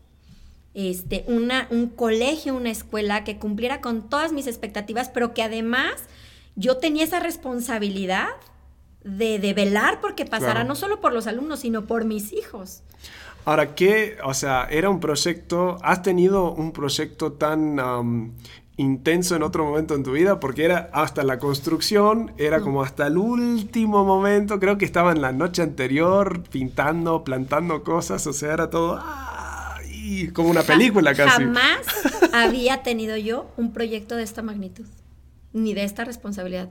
[0.75, 5.93] este, una, un colegio, una escuela que cumpliera con todas mis expectativas, pero que además
[6.57, 8.31] yo tenía esa responsabilidad
[9.05, 12.83] de, de velar porque pasara no solo por los alumnos, sino por mis hijos.
[13.45, 14.17] Ahora, ¿qué?
[14.25, 18.33] O sea, era un proyecto, ¿has tenido un proyecto tan
[18.77, 20.41] intenso en otro momento en tu vida?
[20.41, 25.21] Porque era hasta la construcción, era como hasta el último momento, creo que estaba en
[25.21, 29.01] la noche anterior pintando, plantando cosas, o sea, era todo...
[30.33, 31.43] como una película casi.
[31.43, 31.81] Jamás
[32.33, 34.87] había tenido yo un proyecto de esta magnitud,
[35.55, 36.69] ni de esta responsabilidad.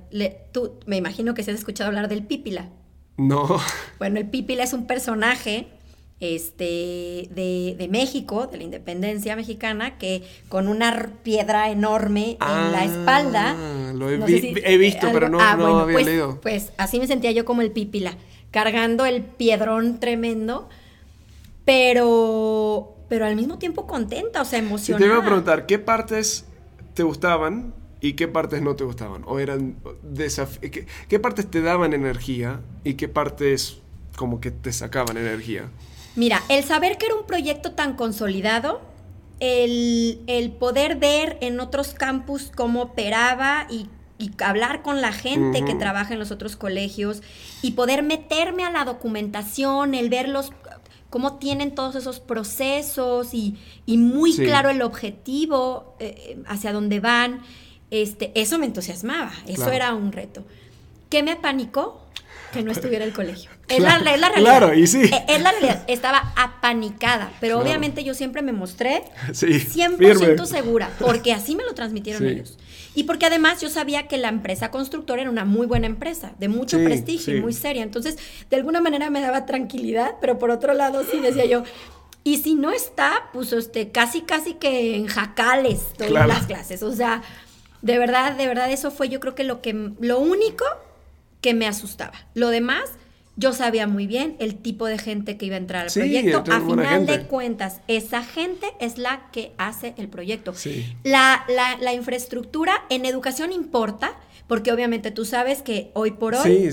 [0.52, 2.70] tú, me imagino que se has escuchado hablar del Pípila.
[3.18, 3.60] No.
[3.98, 5.68] Bueno, el Pípila es un personaje
[6.20, 13.56] este, de, México, de la independencia mexicana, que con una piedra enorme en la espalda.
[13.94, 16.42] Lo he, visto, pero no, ah, no había pues, leído.
[16.42, 18.18] Pues así me sentía yo como el pípila,
[18.52, 20.68] cargando el piedrón tremendo,
[21.64, 25.06] pero, pero al mismo tiempo contenta, o sea, emocionada.
[25.06, 26.46] te iba a preguntar, ¿qué partes
[26.94, 27.74] te gustaban
[28.04, 29.24] y qué partes no te gustaban?
[29.26, 29.78] ¿O eran
[30.60, 33.78] ¿Qué, ¿Qué partes te daban energía y qué partes
[34.18, 35.70] como que te sacaban energía?
[36.18, 38.82] Mira, el saber que era un proyecto tan consolidado,
[39.40, 43.90] el, poder ver en otros campus cómo operaba y,
[44.40, 47.22] hablar con la gente que trabaja en los otros colegios
[47.62, 50.32] y poder meterme a la documentación, el ver
[51.10, 57.42] cómo tienen todos esos procesos y, muy claro el objetivo eh, hacia dónde van,
[58.02, 60.44] este, eso me entusiasmaba, eso era un reto.
[61.10, 62.04] ¿Qué me apanicó?
[62.54, 63.50] que no estuviera el colegio.
[63.68, 64.32] Es, la, realidad.
[64.36, 65.02] Claro, y sí.
[65.04, 65.84] Eh, es, la realidad.
[65.88, 72.26] Estaba apanicada, pero obviamente yo siempre me mostré 100% segura, porque así me lo transmitieron
[72.26, 72.58] ellos.
[72.96, 76.48] Y porque además yo sabía que la empresa constructora era una muy buena empresa, de
[76.48, 77.82] mucho prestigio y muy seria.
[77.82, 78.18] Entonces,
[78.52, 81.64] de alguna manera me daba tranquilidad, pero por otro lado sí decía yo,
[82.24, 86.84] y si no está, pues este, casi, casi que en jacales todas las clases.
[86.84, 87.24] O sea,
[87.84, 90.66] de verdad, de verdad, eso fue yo creo que lo que, lo único
[91.42, 92.14] que me asustaba.
[92.34, 92.84] Lo demás,
[93.36, 96.44] yo sabía muy bien el tipo de gente que iba a entrar al proyecto.
[96.50, 100.54] A final de cuentas, esa gente es la que hace el proyecto.
[101.04, 101.46] La,
[101.82, 104.18] la, infraestructura en educación importa,
[104.48, 106.70] porque obviamente tú sabes que hoy por hoy,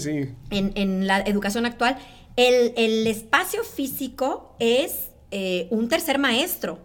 [0.50, 1.98] En, en, la educación actual,
[2.36, 6.78] el, el espacio físico es eh, un tercer maestro.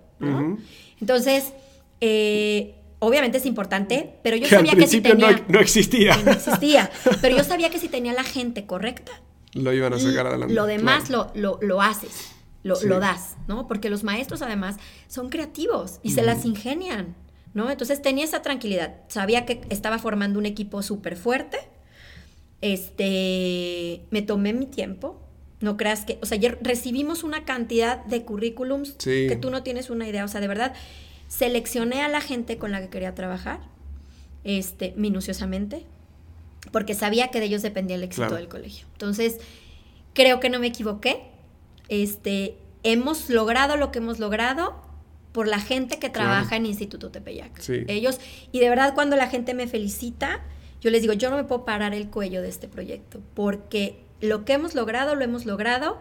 [1.00, 1.54] Entonces,
[2.02, 5.44] eh, obviamente es importante, pero yo sabía que si tenía...
[5.48, 6.18] No, existía.
[6.18, 6.90] no existía.
[7.22, 9.12] Pero yo sabía que si tenía la gente correcta...
[9.54, 10.54] Lo iban a sacar adelante.
[10.54, 12.32] Lo demás lo, lo, haces,
[12.64, 13.68] lo, lo, das, ¿no?
[13.68, 14.76] Porque los maestros además
[15.08, 17.16] son creativos y se las ingenian,
[17.54, 17.72] ¿no?
[17.72, 18.96] Entonces tenía esa tranquilidad.
[19.08, 21.58] Sabía que estaba formando un equipo súper fuerte.
[22.60, 25.22] Este, me tomé mi tiempo.
[25.62, 29.90] No creas que, o sea, ayer recibimos una cantidad de currículums que tú no tienes
[29.90, 30.26] una idea.
[30.26, 30.74] O sea, de verdad,
[31.28, 33.60] Seleccioné a la gente con la que quería trabajar,
[34.44, 35.86] este, minuciosamente,
[36.72, 38.88] porque sabía que de ellos dependía el éxito del colegio.
[38.94, 39.38] Entonces,
[40.14, 41.24] creo que no me equivoqué.
[41.90, 44.82] Este, hemos logrado lo que hemos logrado
[45.32, 47.62] por la gente que trabaja en Instituto Tepeyac.
[47.88, 48.20] Ellos,
[48.52, 50.42] y de verdad cuando la gente me felicita,
[50.80, 54.46] yo les digo, yo no me puedo parar el cuello de este proyecto, porque lo
[54.46, 55.98] que hemos logrado, lo hemos logrado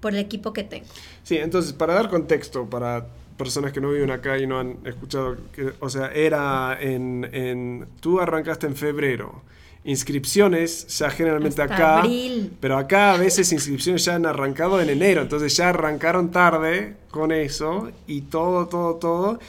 [0.00, 0.86] por el equipo que tengo.
[1.22, 3.06] Sí, entonces, para dar contexto, para
[3.42, 7.88] personas que no viven acá y no han escuchado, que, o sea, era en, en,
[7.98, 9.42] tú arrancaste en febrero,
[9.82, 12.52] inscripciones ya generalmente acá, abril.
[12.60, 17.32] pero acá a veces inscripciones ya han arrancado en enero, entonces ya arrancaron tarde con
[17.32, 19.40] eso y todo, todo, todo.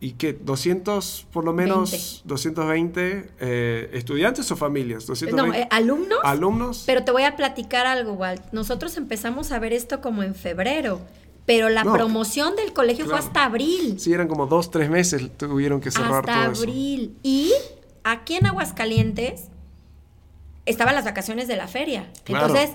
[0.00, 5.06] ¿Y que 200, por lo menos, 220 eh, estudiantes o familias?
[5.06, 6.18] 220, no, eh, alumnos.
[6.24, 6.82] Alumnos.
[6.86, 8.42] Pero te voy a platicar algo, Walt.
[8.52, 11.00] Nosotros empezamos a ver esto como en febrero.
[11.46, 14.00] Pero la promoción del colegio fue hasta abril.
[14.00, 17.18] Sí, eran como dos, tres meses tuvieron que cerrar hasta abril.
[17.22, 17.52] Y
[18.02, 19.48] aquí en Aguascalientes
[20.64, 22.10] estaban las vacaciones de la feria.
[22.26, 22.70] Entonces,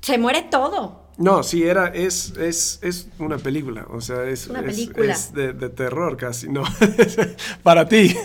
[0.00, 1.04] se muere todo.
[1.16, 5.12] No, sí, era, es, es, es una película, o sea, es, una película.
[5.12, 6.64] es, de, terror casi, no,
[7.62, 8.16] para ti,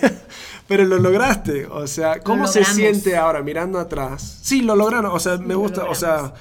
[0.68, 4.40] pero lo lograste, o sea, ¿cómo se siente ahora mirando atrás?
[4.42, 6.34] Sí, lo lograron, o sea, me gusta, o sea,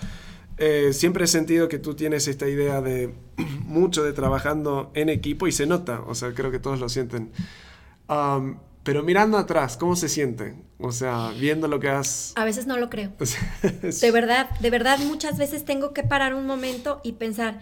[0.58, 3.14] eh, siempre he sentido que tú tienes esta idea de
[3.64, 7.32] mucho de trabajando en equipo y se nota, o sea, creo que todos lo sienten.
[8.82, 10.56] pero mirando atrás, ¿cómo se siente?
[10.78, 12.32] O sea, viendo lo que has...
[12.36, 13.12] A veces no lo creo.
[13.82, 17.60] de verdad, de verdad, muchas veces tengo que parar un momento y pensar,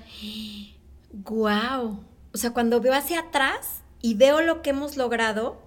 [1.12, 2.00] wow.
[2.32, 5.60] O sea, cuando veo hacia atrás y veo lo que hemos logrado,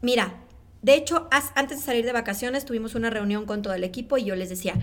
[0.00, 0.34] mira,
[0.82, 4.24] de hecho, antes de salir de vacaciones tuvimos una reunión con todo el equipo y
[4.24, 4.74] yo les decía,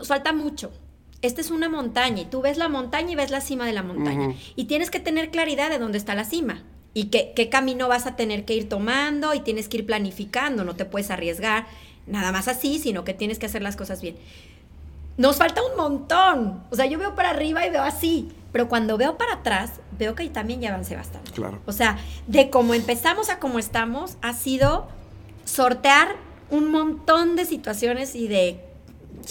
[0.00, 0.72] nos falta mucho.
[1.20, 3.82] Esta es una montaña y tú ves la montaña y ves la cima de la
[3.82, 4.34] montaña.
[4.56, 6.62] Y tienes que tener claridad de dónde está la cima
[6.94, 10.64] y qué, qué camino vas a tener que ir tomando y tienes que ir planificando,
[10.64, 11.66] no te puedes arriesgar
[12.06, 14.16] nada más así, sino que tienes que hacer las cosas bien.
[15.18, 16.64] Nos falta un montón.
[16.70, 18.30] O sea, yo veo para arriba y veo así.
[18.52, 21.30] Pero cuando veo para atrás, veo que también ya avancé bastante.
[21.32, 21.60] Claro.
[21.66, 24.88] O sea, de cómo empezamos a cómo estamos, ha sido
[25.44, 26.16] sortear
[26.50, 28.64] un montón de situaciones y de,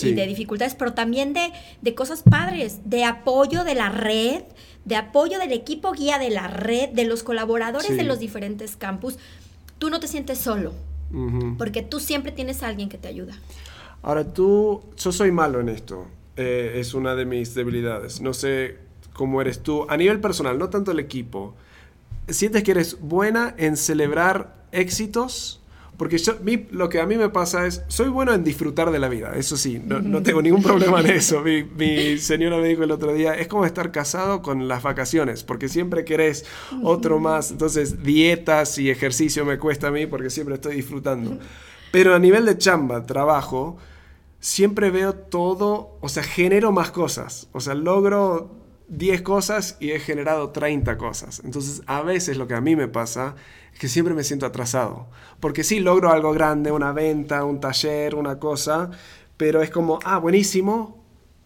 [0.01, 1.51] de dificultades, pero también de,
[1.81, 4.43] de cosas padres, de apoyo de la red,
[4.85, 9.17] de apoyo del equipo guía de la red, de los colaboradores de los diferentes campus.
[9.77, 10.73] Tú no te sientes solo,
[11.57, 13.37] porque tú siempre tienes a alguien que te ayuda.
[14.01, 16.07] Ahora tú, yo soy malo en esto,
[16.37, 18.21] eh, es una de mis debilidades.
[18.21, 18.77] No sé
[19.13, 21.53] cómo eres tú, a nivel personal, no tanto el equipo.
[22.29, 25.61] ¿Sientes que eres buena en celebrar éxitos?
[25.99, 26.35] Porque yo,
[26.71, 29.57] lo que a mí me pasa es, soy bueno en disfrutar de la vida, eso
[29.57, 31.43] sí, no, tengo ningún problema en eso.
[31.43, 35.67] Mi, señora me dijo el otro día, es como estar casado con las vacaciones, porque
[35.67, 36.45] siempre querés
[36.83, 37.51] otro más.
[37.51, 41.37] Entonces, dietas y ejercicio me cuesta a mí porque siempre estoy disfrutando.
[41.91, 43.75] Pero a nivel de chamba, trabajo,
[44.39, 47.49] siempre veo todo, o sea, genero más cosas.
[47.51, 48.58] O sea, logro
[48.89, 51.41] 10 cosas y he generado 30 cosas.
[51.45, 53.35] Entonces, a veces lo que a mí me pasa
[53.73, 55.07] es que siempre me siento atrasado.
[55.39, 58.89] Porque sí logro algo grande, una venta, un taller, una cosa,
[59.37, 61.03] pero es como, ah, buenísimo,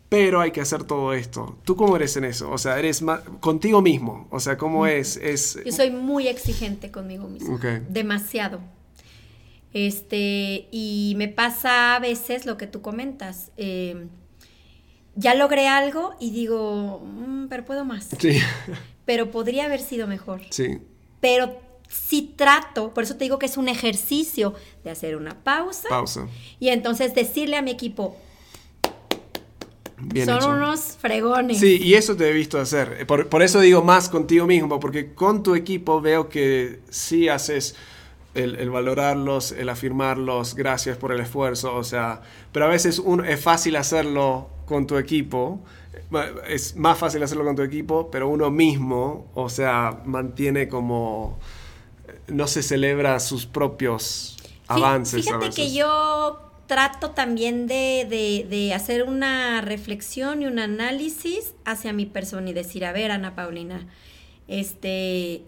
[0.09, 1.57] pero hay que hacer todo esto.
[1.65, 2.49] ¿Tú cómo eres en eso?
[2.51, 4.27] O sea, eres más, contigo mismo.
[4.31, 5.17] O sea, ¿cómo es?
[5.17, 5.59] es...
[5.65, 7.59] Yo soy muy exigente conmigo mismo.
[7.89, 8.61] Demasiado.
[9.73, 13.51] Este, y me pasa a veces lo que tú comentas.
[13.57, 14.07] Eh,
[15.15, 18.09] ya logré algo y digo, mm, pero puedo más.
[18.19, 18.39] Sí.
[19.05, 20.41] Pero podría haber sido mejor.
[20.49, 20.79] Sí.
[21.19, 21.59] Pero
[21.89, 24.53] si trato, por eso te digo que es un ejercicio
[24.83, 25.89] de hacer una pausa.
[25.89, 26.27] Pausa.
[26.59, 28.15] Y entonces decirle a mi equipo,
[29.97, 31.59] Bien son unos fregones.
[31.59, 33.05] Sí, y eso te he visto hacer.
[33.07, 37.75] Por, por, eso digo más contigo mismo, porque con tu equipo veo que sí haces
[38.33, 43.75] el, valorarlos, el afirmarlos, gracias por el esfuerzo, o sea, pero a veces es fácil
[43.75, 45.61] hacerlo con tu equipo,
[46.47, 51.39] es más fácil hacerlo con tu equipo, pero uno mismo, o sea, mantiene como,
[52.27, 54.37] no se celebra sus propios
[54.67, 55.25] avances.
[55.25, 62.05] Fíjate que yo trato también de, de, hacer una reflexión y un análisis hacia mi
[62.05, 63.87] persona y decir, a ver, Ana Paulina,
[64.47, 65.43] este,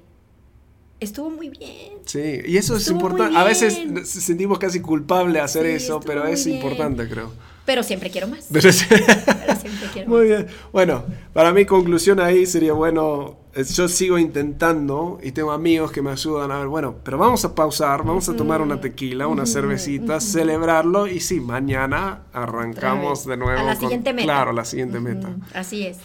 [0.99, 1.93] estuvo muy bien.
[2.05, 3.38] Sí, y eso es importante.
[3.38, 7.32] A veces sentimos casi culpable hacer eso, pero es importante, creo.
[7.66, 8.47] Pero siempre quiero más.
[8.51, 10.47] Pero, siempre quiero Muy bien.
[10.72, 11.03] Bueno,
[11.34, 16.51] para mi conclusión ahí sería bueno, yo sigo intentando y tengo amigos que me ayudan
[16.51, 21.07] a ver, bueno, pero vamos a pausar, vamos a tomar una tequila, una cervecita, celebrarlo
[21.07, 23.61] y sí, mañana arrancamos de nuevo.
[23.61, 24.26] A la siguiente meta.
[24.26, 25.30] Claro, la siguiente meta.
[25.53, 25.97] Así es.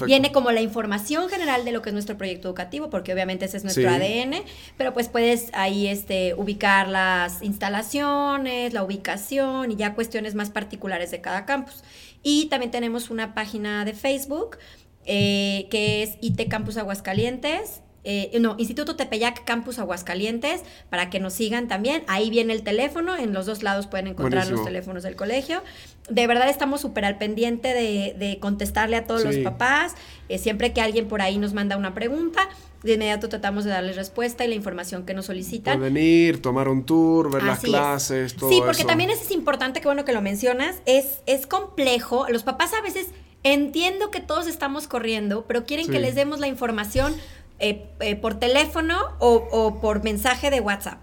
[0.07, 3.57] Viene como la información general de lo que es nuestro proyecto educativo, porque obviamente ese
[3.57, 4.43] es nuestro ADN,
[4.75, 11.11] pero pues puedes ahí este ubicar las instalaciones, la ubicación y ya cuestiones más particulares
[11.11, 11.83] de cada campus.
[12.23, 14.57] Y también tenemos una página de Facebook
[15.05, 17.83] eh, que es IT Campus Aguascalientes.
[18.03, 22.03] Eh, no, Instituto Tepeyac Campus Aguascalientes, para que nos sigan también.
[22.07, 25.61] Ahí viene el teléfono, en los dos lados pueden encontrar los teléfonos del colegio.
[26.09, 29.95] De verdad estamos súper al pendiente de, contestarle a todos los papás.
[30.29, 32.49] Eh, siempre que alguien por ahí nos manda una pregunta,
[32.83, 35.79] de inmediato tratamos de darles respuesta y la información que nos solicitan.
[35.79, 40.05] venir, tomar un tour, ver las clases, todo Sí, porque también es importante, que bueno
[40.05, 42.25] que lo mencionas, es, es complejo.
[42.29, 43.07] Los papás a veces
[43.43, 47.13] entiendo que todos estamos corriendo, pero quieren que les demos la información
[47.61, 50.99] eh, eh, por teléfono o, por mensaje de WhatsApp.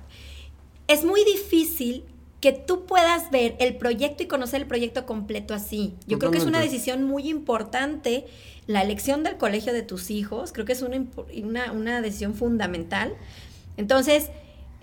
[0.88, 2.04] Es muy difícil
[2.40, 5.94] que tú puedas ver el proyecto y conocer el proyecto completo así.
[6.06, 8.26] Yo creo que es una decisión muy importante.
[8.66, 11.04] La elección del colegio de tus hijos, creo que es una,
[11.42, 13.14] una, una decisión fundamental.
[13.76, 14.30] Entonces,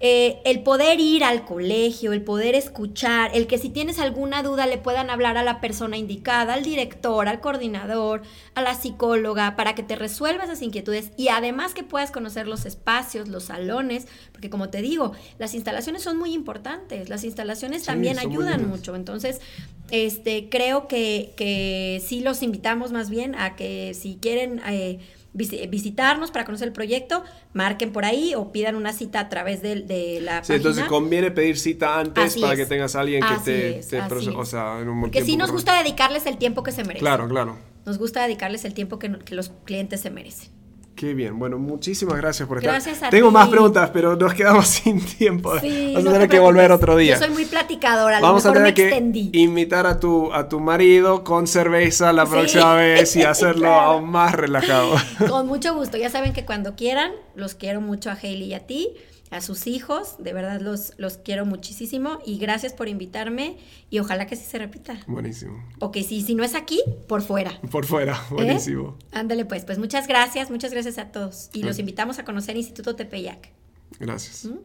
[0.01, 4.67] eh, el poder ir al colegio, el poder escuchar, el que si tienes alguna duda
[4.67, 8.21] le puedan hablar a la persona indicada, al director, al coordinador,
[8.55, 12.65] a la psicóloga, para que te resuelva esas inquietudes y además que puedas conocer los
[12.65, 18.19] espacios, los salones, porque como te digo, las instalaciones son muy importantes, las instalaciones también
[18.19, 19.39] ayudan mucho, entonces
[19.91, 24.99] Este, creo que, que sí los invitamos más bien a que si quieren eh,
[25.33, 27.23] visitarnos para conocer el proyecto,
[27.53, 31.29] marquen por ahí o pidan una cita a través de, de la sí, entonces conviene
[31.29, 33.97] pedir cita antes para que tengas a alguien que te,
[34.35, 37.01] o sea, en un Porque sí nos gusta dedicarles el tiempo que se merecen.
[37.01, 37.57] Claro, claro.
[37.85, 40.54] Nos gusta dedicarles el tiempo que, que los clientes se merecen.
[40.95, 41.37] Qué bien.
[41.37, 42.71] Bueno, muchísimas gracias por estar.
[42.71, 45.59] Gracias a Tengo más preguntas, pero nos quedamos sin tiempo.
[45.59, 47.15] Sí, Vamos a tener que volver otro día.
[47.15, 48.95] Yo soy muy platicadora, a lo Vamos a tener que
[49.33, 54.35] invitar a tu, a tu marido con cerveza la próxima vez y hacerlo aún más
[54.35, 54.95] relajado.
[55.27, 55.97] Con mucho gusto.
[55.97, 58.95] Ya saben que cuando quieran, los quiero mucho a Hailey y a ti
[59.35, 60.15] a sus hijos.
[60.19, 63.57] De verdad los, los quiero muchísimo y gracias por invitarme
[63.89, 64.97] y ojalá que sí se repita.
[65.07, 65.63] Buenísimo.
[65.79, 67.59] O que sí, si no es aquí, por fuera.
[67.71, 68.33] Por fuera, ¿Eh?
[68.33, 68.97] buenísimo.
[69.11, 72.95] Ándale pues, pues muchas gracias, muchas gracias a todos y los invitamos a conocer Instituto
[72.95, 73.51] Tepeyac.
[73.99, 74.45] Gracias.
[74.45, 74.57] ¿Mm?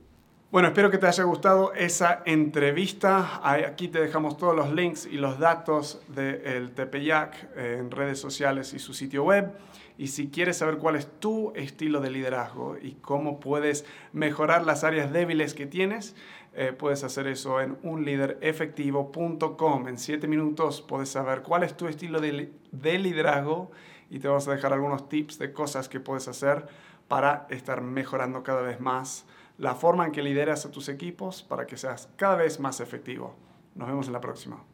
[0.50, 3.40] Bueno, espero que te haya gustado esa entrevista.
[3.44, 8.74] Aquí te dejamos todos los links y los datos del Tepeyac eh, en redes sociales
[8.74, 9.52] y su sitio web.
[10.01, 13.84] Y si quieres saber cuál es tu estilo de liderazgo y cómo puedes
[14.14, 16.16] mejorar las áreas débiles que tienes,
[16.55, 19.88] eh, puedes hacer eso en unliderefectivo.com.
[19.88, 23.72] En siete minutos puedes saber cuál es tu estilo de, de liderazgo
[24.09, 26.66] y te vamos a dejar algunos tips de cosas que puedes hacer
[27.07, 29.26] para estar mejorando cada vez más
[29.59, 33.36] la forma en que lideras a tus equipos para que seas cada vez más efectivo.
[33.74, 34.64] Nos vemos en la próxima.